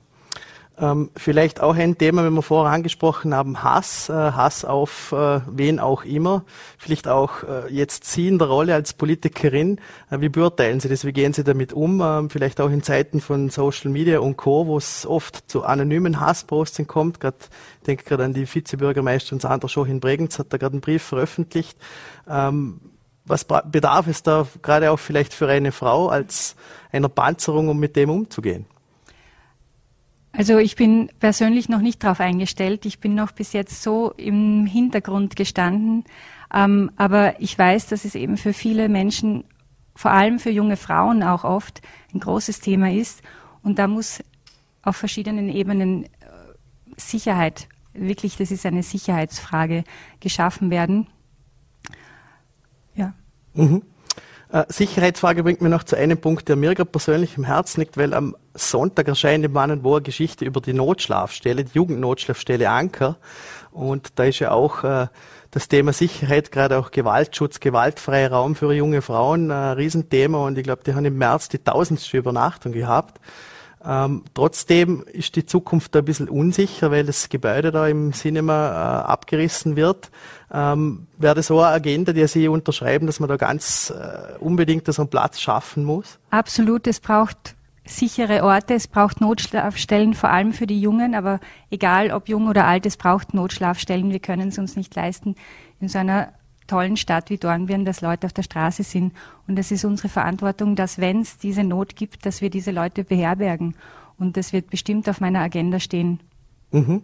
Ähm, 0.77 1.09
vielleicht 1.15 1.61
auch 1.61 1.75
ein 1.75 1.97
Thema, 1.97 2.25
wenn 2.25 2.33
wir 2.33 2.41
vorher 2.41 2.73
angesprochen 2.73 3.33
haben, 3.33 3.63
Hass, 3.63 4.09
äh, 4.09 4.13
Hass 4.13 4.65
auf 4.65 5.13
äh, 5.13 5.39
wen 5.49 5.79
auch 5.79 6.03
immer. 6.03 6.43
Vielleicht 6.77 7.07
auch 7.07 7.43
äh, 7.43 7.73
jetzt 7.73 8.03
Sie 8.05 8.27
in 8.27 8.39
der 8.39 8.49
Rolle 8.49 8.73
als 8.73 8.93
Politikerin. 8.93 9.79
Äh, 10.11 10.19
wie 10.19 10.27
beurteilen 10.27 10.81
Sie 10.81 10.89
das? 10.89 11.05
Wie 11.05 11.13
gehen 11.13 11.31
Sie 11.31 11.45
damit 11.45 11.71
um? 11.71 12.01
Ähm, 12.01 12.29
vielleicht 12.29 12.59
auch 12.59 12.69
in 12.69 12.83
Zeiten 12.83 13.21
von 13.21 13.49
Social 13.49 13.89
Media 13.89 14.19
und 14.19 14.35
Co., 14.35 14.67
wo 14.67 14.77
es 14.77 15.05
oft 15.05 15.49
zu 15.49 15.63
anonymen 15.63 16.19
Hassposting 16.19 16.88
kommt. 16.88 17.21
Grad, 17.21 17.49
ich 17.79 17.85
denke 17.85 18.03
gerade 18.03 18.25
an 18.25 18.33
die 18.33 18.45
Vizebürgermeisterin 18.45 19.39
Sandra 19.39 19.69
Schoch 19.69 19.88
in 19.88 20.01
Bregenz, 20.01 20.39
hat 20.39 20.51
da 20.51 20.57
gerade 20.57 20.73
einen 20.73 20.81
Brief 20.81 21.03
veröffentlicht. 21.03 21.77
Ähm, 22.27 22.81
was 23.23 23.45
bedarf 23.45 24.07
es 24.07 24.23
da 24.23 24.45
gerade 24.61 24.91
auch 24.91 24.99
vielleicht 24.99 25.33
für 25.33 25.47
eine 25.47 25.71
Frau 25.71 26.09
als 26.09 26.55
einer 26.91 27.09
Panzerung, 27.09 27.69
um 27.69 27.79
mit 27.79 27.95
dem 27.95 28.09
umzugehen? 28.09 28.65
Also 30.38 30.58
ich 30.58 30.76
bin 30.76 31.10
persönlich 31.19 31.69
noch 31.69 31.82
nicht 31.82 32.04
darauf 32.04 32.19
eingestellt. 32.19 32.86
Ich 32.86 33.00
bin 33.00 33.15
noch 33.15 33.32
bis 33.32 33.54
jetzt 33.54 33.82
so 33.82 34.12
im 34.17 34.65
Hintergrund 34.65 35.36
gestanden. 35.36 36.04
Ähm, 36.54 36.91
aber 36.98 37.39
ich 37.39 37.58
weiß, 37.58 37.88
dass 37.88 38.06
es 38.06 38.15
eben 38.15 38.38
für 38.38 38.54
viele 38.54 38.89
Menschen, 38.89 39.45
vor 39.95 40.12
allem 40.12 40.39
für 40.39 40.50
junge 40.50 40.78
Frauen 40.78 41.24
auch 41.24 41.43
oft, 41.43 41.82
ein 42.13 42.19
großes 42.19 42.60
Thema 42.60 42.91
ist. 42.91 43.21
Und 43.63 43.80
da 43.80 43.88
muss 43.88 44.24
auf 44.84 44.98
verschiedenen 44.98 45.50
Ebenen 45.50 46.04
äh, 46.04 46.08
Sicherheit, 46.98 47.67
wirklich, 47.93 48.36
das 48.38 48.52
ist 48.52 48.65
eine 48.65 48.84
Sicherheitsfrage, 48.84 49.84
geschaffen 50.19 50.69
werden. 50.69 51.08
Ja. 52.95 53.13
Mhm. 53.54 53.82
Äh, 54.55 54.63
Sicherheitsfrage 54.69 55.43
bringt 55.43 55.59
mir 55.59 55.67
noch 55.67 55.83
zu 55.83 55.97
einem 55.97 56.17
Punkt, 56.17 56.47
der 56.47 56.55
mir 56.55 56.75
gerade 56.75 56.89
persönlich 56.89 57.35
im 57.37 57.43
Herzen 57.43 57.81
liegt, 57.81 57.97
weil 57.97 58.13
am 58.13 58.37
Sonntag 58.53 59.09
erscheint 59.09 59.43
im 59.43 59.51
Mann 59.51 59.83
wo 59.83 59.95
eine 59.95 60.01
Geschichte 60.01 60.45
über 60.45 60.61
die 60.61 60.71
Notschlafstelle, 60.71 61.65
die 61.65 61.73
Jugendnotschlafstelle 61.73 62.69
Anker. 62.69 63.17
Und 63.73 64.17
da 64.17 64.23
ist 64.23 64.39
ja 64.39 64.51
auch 64.51 64.85
äh, 64.85 65.07
das 65.51 65.67
Thema 65.67 65.91
Sicherheit, 65.91 66.53
gerade 66.53 66.77
auch 66.77 66.91
Gewaltschutz, 66.91 67.59
gewaltfreier 67.59 68.31
Raum 68.31 68.55
für 68.55 68.71
junge 68.71 69.01
Frauen 69.01 69.51
ein 69.51 69.73
Riesenthema. 69.73 70.45
Und 70.45 70.57
ich 70.57 70.63
glaube, 70.63 70.83
die 70.85 70.95
haben 70.95 71.03
im 71.03 71.17
März 71.17 71.49
die 71.49 71.59
tausendste 71.59 72.15
Übernachtung 72.15 72.71
gehabt. 72.71 73.19
Ähm, 73.88 74.24
trotzdem 74.34 75.04
ist 75.12 75.36
die 75.36 75.45
Zukunft 75.45 75.93
da 75.93 76.00
ein 76.00 76.06
bisschen 76.06 76.28
unsicher, 76.30 76.89
weil 76.91 77.06
das 77.06 77.30
Gebäude 77.30 77.71
da 77.71 77.88
im 77.88 78.13
Cinema 78.13 78.69
äh, 78.69 79.12
abgerissen 79.12 79.76
wird. 79.76 80.10
Ähm, 80.52 81.08
wäre 81.17 81.36
das 81.36 81.48
so 81.48 81.60
eine 81.60 81.74
Agenda, 81.74 82.13
die 82.13 82.26
Sie 82.28 82.48
unterschreiben, 82.48 83.06
dass 83.06 83.19
man 83.19 83.30
da 83.30 83.38
ganz 83.38 83.91
äh, 83.91 84.38
unbedingt 84.39 84.91
so 84.91 85.02
einen 85.02 85.10
Platz 85.10 85.39
schaffen 85.39 85.84
muss? 85.84 86.17
Absolut. 86.32 86.88
Es 86.88 87.00
braucht 87.00 87.56
sichere 87.86 88.43
Orte, 88.43 88.74
es 88.74 88.88
braucht 88.88 89.21
Notschlafstellen, 89.21 90.15
vor 90.15 90.32
allem 90.32 90.54
für 90.54 90.65
die 90.65 90.82
Jungen, 90.82 91.13
aber 91.13 91.39
egal 91.69 92.12
ob 92.12 92.28
jung 92.28 92.48
oder 92.48 92.65
alt, 92.65 92.86
es 92.88 92.98
braucht 92.98 93.34
Notschlafstellen. 93.36 94.12
Wir 94.12 94.19
können 94.19 94.50
es 94.50 94.58
uns 94.58 94.76
nicht 94.76 94.95
leisten, 94.95 95.36
in 95.80 95.88
so 95.88 96.00
einer 96.00 96.34
tollen 96.67 96.97
Stadt 96.97 97.30
wie 97.30 97.38
Dornbirn, 97.38 97.86
dass 97.86 98.01
Leute 98.01 98.28
auf 98.28 98.34
der 98.34 98.43
Straße 98.43 98.84
sind. 98.84 99.13
Und 99.47 99.58
es 99.60 99.71
ist 99.71 99.86
unsere 99.86 100.10
Verantwortung, 100.10 100.75
dass 100.75 100.99
wenn 100.99 101.21
es 101.21 101.38
diese 101.38 101.63
Not 101.63 101.95
gibt, 101.95 102.25
dass 102.25 102.41
wir 102.41 102.49
diese 102.49 102.71
Leute 102.71 103.04
beherbergen. 103.04 103.75
Und 104.17 104.38
das 104.38 104.54
wird 104.54 104.69
bestimmt 104.69 105.10
auf 105.10 105.21
meiner 105.21 105.41
Agenda 105.41 105.80
stehen. 105.80 106.19
Mhm. 106.71 107.04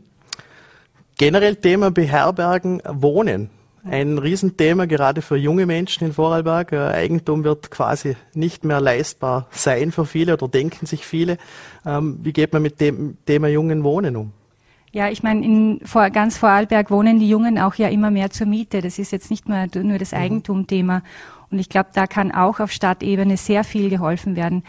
Generell 1.17 1.55
Thema 1.55 1.91
Beherbergen, 1.91 2.81
Wohnen. 2.85 3.49
Ein 3.83 4.19
Riesenthema 4.19 4.85
gerade 4.85 5.21
für 5.23 5.37
junge 5.37 5.65
Menschen 5.65 6.05
in 6.05 6.13
Vorarlberg. 6.13 6.73
Eigentum 6.73 7.43
wird 7.43 7.71
quasi 7.71 8.15
nicht 8.33 8.63
mehr 8.63 8.79
leistbar 8.79 9.47
sein 9.51 9.91
für 9.91 10.05
viele 10.05 10.33
oder 10.33 10.47
denken 10.47 10.85
sich 10.85 11.05
viele. 11.05 11.37
Ähm, 11.85 12.19
wie 12.21 12.31
geht 12.31 12.53
man 12.53 12.61
mit 12.61 12.79
dem 12.79 13.17
Thema 13.25 13.47
jungen 13.47 13.83
Wohnen 13.83 14.15
um? 14.15 14.33
Ja, 14.93 15.09
ich 15.09 15.23
meine, 15.23 15.45
in 15.45 15.79
vor, 15.85 16.09
ganz 16.09 16.37
Vorarlberg 16.37 16.91
wohnen 16.91 17.19
die 17.19 17.29
Jungen 17.29 17.57
auch 17.57 17.75
ja 17.75 17.87
immer 17.87 18.11
mehr 18.11 18.29
zur 18.29 18.47
Miete. 18.47 18.81
Das 18.81 18.99
ist 18.99 19.11
jetzt 19.11 19.31
nicht 19.31 19.47
mehr 19.47 19.67
nur 19.73 19.97
das 19.97 20.11
mhm. 20.11 20.17
Eigentumthema. 20.17 21.01
Und 21.49 21.59
ich 21.59 21.69
glaube, 21.69 21.89
da 21.93 22.07
kann 22.07 22.31
auch 22.31 22.59
auf 22.59 22.71
Stadtebene 22.71 23.37
sehr 23.37 23.63
viel 23.63 23.89
geholfen 23.89 24.35
werden. 24.35 24.63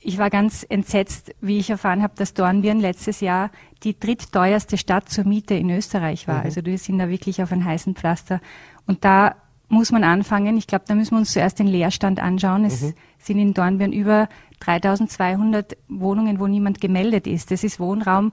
Ich 0.00 0.18
war 0.18 0.30
ganz 0.30 0.64
entsetzt, 0.68 1.34
wie 1.40 1.58
ich 1.58 1.68
erfahren 1.68 2.02
habe, 2.02 2.14
dass 2.16 2.32
Dornbirn 2.32 2.80
letztes 2.80 3.20
Jahr 3.20 3.50
die 3.82 3.98
drittteuerste 3.98 4.78
Stadt 4.78 5.08
zur 5.08 5.24
Miete 5.24 5.54
in 5.54 5.68
Österreich 5.68 6.28
war. 6.28 6.38
Mhm. 6.38 6.44
Also 6.44 6.64
wir 6.64 6.78
sind 6.78 6.98
da 6.98 7.08
wirklich 7.08 7.42
auf 7.42 7.52
einem 7.52 7.64
heißen 7.64 7.94
Pflaster. 7.94 8.40
Und 8.86 9.04
da 9.04 9.34
muss 9.68 9.90
man 9.90 10.04
anfangen. 10.04 10.56
Ich 10.56 10.66
glaube, 10.66 10.84
da 10.86 10.94
müssen 10.94 11.12
wir 11.12 11.18
uns 11.18 11.32
zuerst 11.32 11.58
den 11.58 11.66
Leerstand 11.66 12.20
anschauen. 12.20 12.64
Es 12.64 12.82
mhm. 12.82 12.94
sind 13.18 13.38
in 13.38 13.54
Dornbirn 13.54 13.92
über 13.92 14.28
3200 14.60 15.76
Wohnungen, 15.88 16.38
wo 16.40 16.46
niemand 16.46 16.80
gemeldet 16.80 17.26
ist. 17.26 17.50
Das 17.50 17.64
ist 17.64 17.80
Wohnraum, 17.80 18.32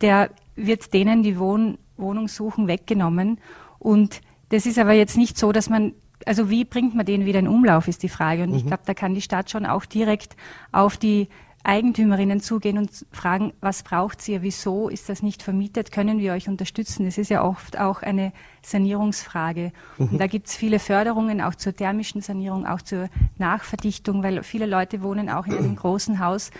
der 0.00 0.30
wird 0.56 0.92
denen, 0.92 1.22
die 1.22 1.38
Wohn 1.38 1.78
Wohnung 1.96 2.28
suchen, 2.28 2.66
weggenommen. 2.66 3.38
Und 3.78 4.20
das 4.48 4.66
ist 4.66 4.78
aber 4.78 4.92
jetzt 4.92 5.16
nicht 5.16 5.38
so, 5.38 5.52
dass 5.52 5.68
man 5.68 5.92
also 6.26 6.50
wie 6.50 6.64
bringt 6.64 6.94
man 6.94 7.06
den 7.06 7.24
wieder 7.24 7.40
in 7.40 7.48
Umlauf, 7.48 7.88
ist 7.88 8.02
die 8.02 8.08
Frage. 8.08 8.44
Und 8.44 8.50
mhm. 8.50 8.56
ich 8.56 8.66
glaube, 8.66 8.82
da 8.86 8.94
kann 8.94 9.14
die 9.14 9.22
Stadt 9.22 9.50
schon 9.50 9.66
auch 9.66 9.84
direkt 9.84 10.36
auf 10.70 10.96
die 10.96 11.28
Eigentümerinnen 11.64 12.40
zugehen 12.40 12.76
und 12.76 13.06
fragen, 13.12 13.52
was 13.60 13.84
braucht 13.84 14.26
ihr, 14.28 14.42
wieso 14.42 14.88
ist 14.88 15.08
das 15.08 15.22
nicht 15.22 15.42
vermietet, 15.42 15.92
können 15.92 16.18
wir 16.18 16.32
euch 16.32 16.48
unterstützen? 16.48 17.06
Es 17.06 17.18
ist 17.18 17.30
ja 17.30 17.44
oft 17.44 17.78
auch 17.78 18.02
eine 18.02 18.32
Sanierungsfrage. 18.62 19.72
Mhm. 19.98 20.08
Und 20.08 20.18
da 20.18 20.26
gibt 20.26 20.48
es 20.48 20.56
viele 20.56 20.80
Förderungen, 20.80 21.40
auch 21.40 21.54
zur 21.54 21.74
thermischen 21.74 22.20
Sanierung, 22.20 22.66
auch 22.66 22.82
zur 22.82 23.08
Nachverdichtung, 23.38 24.24
weil 24.24 24.42
viele 24.42 24.66
Leute 24.66 25.02
wohnen 25.02 25.30
auch 25.30 25.46
in 25.46 25.56
einem 25.56 25.76
großen 25.82 26.18
Haus, 26.18 26.50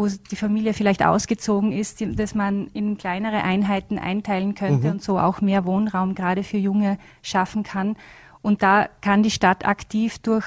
wo 0.00 0.08
die 0.08 0.36
Familie 0.36 0.72
vielleicht 0.72 1.04
ausgezogen 1.04 1.72
ist, 1.72 2.02
dass 2.18 2.34
man 2.34 2.68
in 2.68 2.96
kleinere 2.96 3.42
Einheiten 3.44 3.98
einteilen 3.98 4.54
könnte 4.54 4.86
mhm. 4.86 4.92
und 4.94 5.02
so 5.02 5.18
auch 5.18 5.42
mehr 5.42 5.66
Wohnraum 5.66 6.14
gerade 6.14 6.42
für 6.42 6.56
Junge 6.56 6.96
schaffen 7.20 7.64
kann. 7.64 7.96
Und 8.40 8.62
da 8.62 8.88
kann 9.02 9.22
die 9.22 9.30
Stadt 9.30 9.66
aktiv 9.66 10.18
durch 10.18 10.46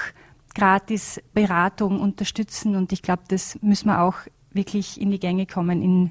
gratis 0.56 1.22
Beratung 1.34 2.00
unterstützen. 2.00 2.74
Und 2.74 2.92
ich 2.92 3.02
glaube, 3.02 3.22
das 3.28 3.56
müssen 3.62 3.86
wir 3.86 4.00
auch 4.00 4.16
wirklich 4.50 5.00
in 5.00 5.12
die 5.12 5.20
Gänge 5.20 5.46
kommen 5.46 5.82
in 5.82 6.10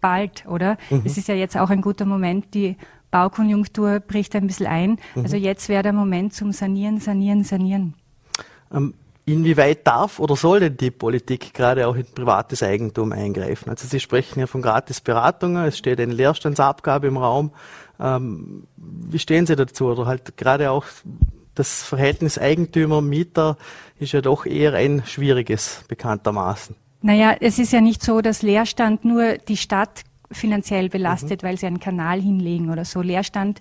bald, 0.00 0.46
oder? 0.46 0.78
Mhm. 0.90 1.02
Es 1.04 1.18
ist 1.18 1.26
ja 1.26 1.34
jetzt 1.34 1.56
auch 1.56 1.70
ein 1.70 1.80
guter 1.80 2.04
Moment. 2.04 2.54
Die 2.54 2.76
Baukonjunktur 3.10 3.98
bricht 3.98 4.36
ein 4.36 4.46
bisschen 4.46 4.68
ein. 4.68 4.90
Mhm. 5.16 5.24
Also 5.24 5.36
jetzt 5.36 5.68
wäre 5.68 5.82
der 5.82 5.92
Moment 5.92 6.34
zum 6.34 6.52
Sanieren, 6.52 7.00
Sanieren, 7.00 7.42
Sanieren. 7.42 7.94
Ähm, 8.72 8.94
inwieweit 9.24 9.86
darf 9.86 10.18
oder 10.18 10.36
soll 10.36 10.60
denn 10.60 10.76
die 10.76 10.90
Politik 10.90 11.54
gerade 11.54 11.86
auch 11.86 11.94
in 11.94 12.06
privates 12.06 12.62
Eigentum 12.62 13.12
eingreifen? 13.12 13.70
Also 13.70 13.86
Sie 13.86 14.00
sprechen 14.00 14.40
ja 14.40 14.46
von 14.46 14.62
Gratisberatungen, 14.62 15.64
es 15.64 15.78
steht 15.78 16.00
eine 16.00 16.12
Leerstandsabgabe 16.12 17.06
im 17.06 17.16
Raum. 17.16 17.52
Ähm, 18.00 18.64
wie 18.76 19.18
stehen 19.18 19.46
Sie 19.46 19.56
dazu? 19.56 19.86
Oder 19.86 20.06
halt 20.06 20.36
gerade 20.36 20.70
auch 20.70 20.84
das 21.54 21.82
Verhältnis 21.82 22.38
Eigentümer-Mieter 22.38 23.58
ist 23.98 24.12
ja 24.12 24.22
doch 24.22 24.46
eher 24.46 24.74
ein 24.74 25.02
schwieriges, 25.06 25.84
bekanntermaßen. 25.86 26.74
Naja, 27.02 27.36
es 27.40 27.58
ist 27.58 27.72
ja 27.72 27.80
nicht 27.80 28.02
so, 28.02 28.20
dass 28.20 28.42
Leerstand 28.42 29.04
nur 29.04 29.36
die 29.36 29.56
Stadt 29.56 30.02
finanziell 30.30 30.88
belastet, 30.88 31.42
mhm. 31.42 31.46
weil 31.46 31.58
sie 31.58 31.66
einen 31.66 31.80
Kanal 31.80 32.20
hinlegen 32.20 32.70
oder 32.70 32.84
so. 32.84 33.02
Leerstand 33.02 33.60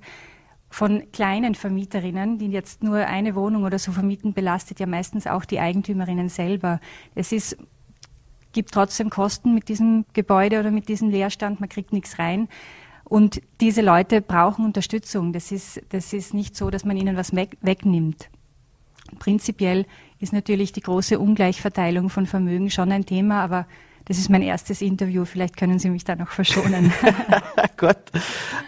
von 0.71 1.11
kleinen 1.11 1.53
Vermieterinnen, 1.53 2.39
die 2.39 2.47
jetzt 2.47 2.81
nur 2.81 3.05
eine 3.05 3.35
Wohnung 3.35 3.63
oder 3.63 3.77
so 3.77 3.91
vermieten, 3.91 4.33
belastet 4.33 4.79
ja 4.79 4.87
meistens 4.87 5.27
auch 5.27 5.43
die 5.43 5.59
Eigentümerinnen 5.59 6.29
selber. 6.29 6.79
Es 7.13 7.33
ist, 7.33 7.57
gibt 8.53 8.71
trotzdem 8.71 9.09
Kosten 9.09 9.53
mit 9.53 9.67
diesem 9.67 10.05
Gebäude 10.13 10.61
oder 10.61 10.71
mit 10.71 10.87
diesem 10.87 11.09
Leerstand, 11.09 11.59
man 11.59 11.67
kriegt 11.67 11.91
nichts 11.91 12.19
rein. 12.19 12.47
Und 13.03 13.41
diese 13.59 13.81
Leute 13.81 14.21
brauchen 14.21 14.63
Unterstützung. 14.63 15.33
Das 15.33 15.51
ist, 15.51 15.81
das 15.89 16.13
ist 16.13 16.33
nicht 16.33 16.55
so, 16.55 16.69
dass 16.69 16.85
man 16.85 16.95
ihnen 16.95 17.17
was 17.17 17.35
weg, 17.35 17.57
wegnimmt. 17.59 18.29
Prinzipiell 19.19 19.85
ist 20.19 20.31
natürlich 20.31 20.71
die 20.71 20.79
große 20.79 21.19
Ungleichverteilung 21.19 22.09
von 22.09 22.25
Vermögen 22.25 22.69
schon 22.69 22.93
ein 22.93 23.05
Thema, 23.05 23.43
aber 23.43 23.67
das 24.11 24.17
ist 24.17 24.29
mein 24.29 24.41
erstes 24.41 24.81
Interview. 24.81 25.23
Vielleicht 25.23 25.55
können 25.55 25.79
Sie 25.79 25.89
mich 25.89 26.03
da 26.03 26.17
noch 26.17 26.31
verschonen. 26.31 26.91
Gut. 27.77 27.95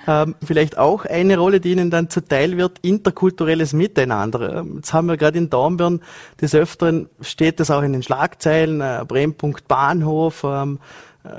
Ähm, 0.07 0.35
vielleicht 0.41 0.77
auch 0.77 1.03
eine 1.03 1.37
Rolle, 1.37 1.59
die 1.59 1.73
Ihnen 1.73 1.91
dann 1.91 2.09
zuteil 2.09 2.55
wird, 2.55 2.79
interkulturelles 2.79 3.73
Miteinander. 3.73 4.59
Ähm, 4.59 4.75
jetzt 4.77 4.93
haben 4.93 5.09
wir 5.09 5.17
gerade 5.17 5.37
in 5.37 5.49
Dornbirn 5.49 5.99
des 6.39 6.55
Öfteren, 6.55 7.09
steht 7.19 7.59
das 7.59 7.71
auch 7.71 7.81
in 7.81 7.91
den 7.91 8.03
Schlagzeilen, 8.03 8.79
äh, 8.79 9.03
Brennpunkt 9.05 9.67
Bahnhof, 9.67 10.45
ähm, 10.45 10.79
äh, 11.25 11.29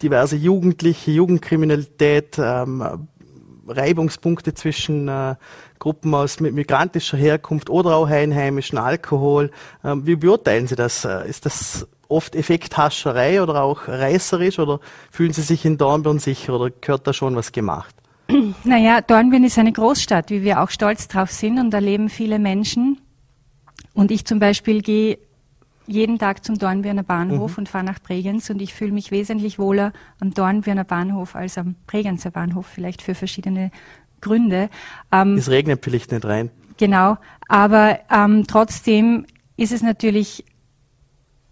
diverse 0.00 0.36
Jugendliche, 0.36 1.10
Jugendkriminalität, 1.10 2.38
ähm, 2.38 3.08
Reibungspunkte 3.66 4.54
zwischen 4.54 5.08
äh, 5.08 5.34
Gruppen 5.80 6.14
aus 6.14 6.38
mit 6.38 6.54
migrantischer 6.54 7.16
Herkunft 7.16 7.68
oder 7.68 7.96
auch 7.96 8.06
einheimischen 8.06 8.78
Alkohol. 8.78 9.50
Ähm, 9.82 10.06
wie 10.06 10.14
beurteilen 10.14 10.68
Sie 10.68 10.76
das? 10.76 11.04
Äh, 11.04 11.28
ist 11.28 11.46
das 11.46 11.88
oft 12.08 12.34
Effekthascherei 12.34 13.42
oder 13.42 13.62
auch 13.62 13.86
reißerisch 13.86 14.58
oder 14.58 14.80
fühlen 15.10 15.32
Sie 15.32 15.42
sich 15.42 15.64
in 15.64 15.78
Dornbirn 15.78 16.18
sicher 16.18 16.54
oder 16.54 16.70
gehört 16.70 17.06
da 17.06 17.12
schon 17.12 17.36
was 17.36 17.52
gemacht? 17.52 17.94
Naja, 18.64 19.00
Dornbirn 19.00 19.44
ist 19.44 19.58
eine 19.58 19.72
Großstadt, 19.72 20.30
wie 20.30 20.42
wir 20.42 20.62
auch 20.62 20.70
stolz 20.70 21.08
drauf 21.08 21.30
sind 21.30 21.58
und 21.58 21.70
da 21.70 21.78
leben 21.78 22.08
viele 22.08 22.38
Menschen. 22.38 23.00
Und 23.94 24.10
ich 24.10 24.24
zum 24.26 24.38
Beispiel 24.38 24.82
gehe 24.82 25.18
jeden 25.86 26.18
Tag 26.18 26.44
zum 26.44 26.58
Dornbirner 26.58 27.02
Bahnhof 27.02 27.52
mhm. 27.52 27.58
und 27.58 27.68
fahre 27.68 27.84
nach 27.84 27.98
Bregenz 27.98 28.50
und 28.50 28.60
ich 28.60 28.74
fühle 28.74 28.92
mich 28.92 29.10
wesentlich 29.10 29.58
wohler 29.58 29.92
am 30.20 30.34
Dornbirner 30.34 30.84
Bahnhof 30.84 31.34
als 31.34 31.56
am 31.56 31.74
Bregenzer 31.86 32.30
Bahnhof, 32.30 32.66
vielleicht 32.66 33.00
für 33.00 33.14
verschiedene 33.14 33.70
Gründe. 34.20 34.68
Ähm, 35.10 35.36
es 35.36 35.48
regnet 35.48 35.82
vielleicht 35.82 36.12
nicht 36.12 36.24
rein. 36.24 36.50
Genau, 36.76 37.16
aber 37.48 38.00
ähm, 38.10 38.46
trotzdem 38.46 39.26
ist 39.56 39.72
es 39.72 39.82
natürlich, 39.82 40.44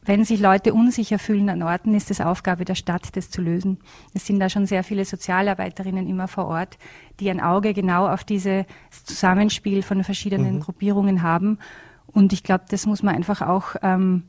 wenn 0.07 0.25
sich 0.25 0.40
Leute 0.40 0.73
unsicher 0.73 1.19
fühlen 1.19 1.51
an 1.51 1.62
Orten, 1.62 1.95
ist 1.95 2.11
es 2.11 2.21
Aufgabe 2.21 2.64
der 2.64 2.77
Stadt, 2.77 3.14
das 3.16 3.31
zu 3.31 3.42
lösen. 3.42 3.79
Es 4.14 4.27
sind 4.27 4.40
da 4.40 4.49
schon 4.49 4.66
sehr 4.66 4.85
viele 4.85 5.05
Sozialarbeiterinnen 5.05 6.09
immer 6.09 6.29
vor 6.29 6.47
Ort, 6.47 6.79
die 7.21 7.29
ein 7.29 7.40
Auge 7.40 7.75
genau 7.75 8.09
auf 8.09 8.25
dieses 8.25 8.64
Zusammenspiel 9.05 9.83
von 9.83 10.05
verschiedenen 10.05 10.57
mhm. 10.57 10.61
Gruppierungen 10.61 11.23
haben 11.23 11.59
und 12.16 12.33
ich 12.33 12.42
glaube, 12.42 12.64
das 12.71 12.87
muss 12.87 13.03
man 13.03 13.14
einfach 13.14 13.42
auch 13.42 13.77
ähm, 13.83 14.23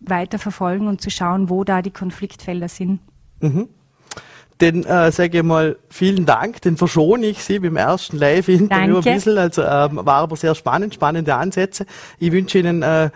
weiter 0.00 0.40
verfolgen 0.40 0.88
und 0.88 1.00
zu 1.00 1.10
schauen, 1.10 1.48
wo 1.48 1.62
da 1.62 1.80
die 1.80 1.92
Konfliktfelder 1.92 2.68
sind. 2.68 2.98
Mhm. 3.40 3.68
Den 4.60 4.84
äh, 4.84 5.12
sage 5.12 5.38
ich 5.38 5.44
mal 5.44 5.76
vielen 5.88 6.26
Dank, 6.26 6.60
den 6.62 6.76
verschone 6.76 7.26
ich 7.26 7.44
Sie 7.44 7.60
beim 7.60 7.76
ersten 7.76 8.18
Live-Interview 8.18 8.96
ein 8.96 9.02
bisschen. 9.04 9.38
Also 9.38 9.62
ähm, 9.62 10.00
war 10.04 10.16
aber 10.16 10.34
sehr 10.34 10.56
spannend, 10.56 10.92
spannende 10.94 11.36
Ansätze. 11.36 11.86
Ich 12.18 12.32
wünsche 12.32 12.58
Ihnen 12.58 12.82
äh, 12.82 13.10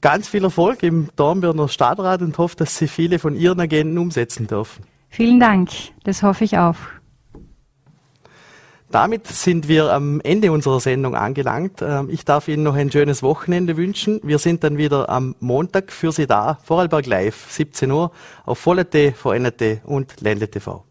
ganz 0.00 0.28
viel 0.28 0.44
Erfolg 0.44 0.82
im 0.82 1.08
Dornbirner 1.16 1.68
Stadtrat 1.68 2.22
und 2.22 2.36
hoffe, 2.38 2.56
dass 2.56 2.76
Sie 2.78 2.88
viele 2.88 3.18
von 3.18 3.34
Ihren 3.34 3.60
Agenten 3.60 3.98
umsetzen 3.98 4.46
dürfen. 4.46 4.84
Vielen 5.08 5.40
Dank, 5.40 5.70
das 6.04 6.22
hoffe 6.22 6.44
ich 6.44 6.58
auch. 6.58 6.76
Damit 8.90 9.28
sind 9.28 9.68
wir 9.68 9.92
am 9.92 10.20
Ende 10.22 10.50
unserer 10.50 10.80
Sendung 10.80 11.14
angelangt. 11.14 11.80
Ähm, 11.80 12.08
ich 12.10 12.24
darf 12.24 12.48
Ihnen 12.48 12.64
noch 12.64 12.74
ein 12.74 12.90
schönes 12.90 13.22
Wochenende 13.22 13.76
wünschen. 13.76 14.20
Wir 14.24 14.38
sind 14.38 14.64
dann 14.64 14.78
wieder 14.78 15.08
am 15.08 15.36
Montag 15.38 15.92
für 15.92 16.10
Sie 16.10 16.26
da, 16.26 16.58
Vorarlberg 16.64 17.06
Live, 17.06 17.50
17 17.50 17.90
Uhr, 17.92 18.10
auf 18.44 18.58
Volle.t, 18.58 19.12
VNT 19.12 19.82
und 19.84 20.20
Ländle 20.20 20.50
TV. 20.50 20.84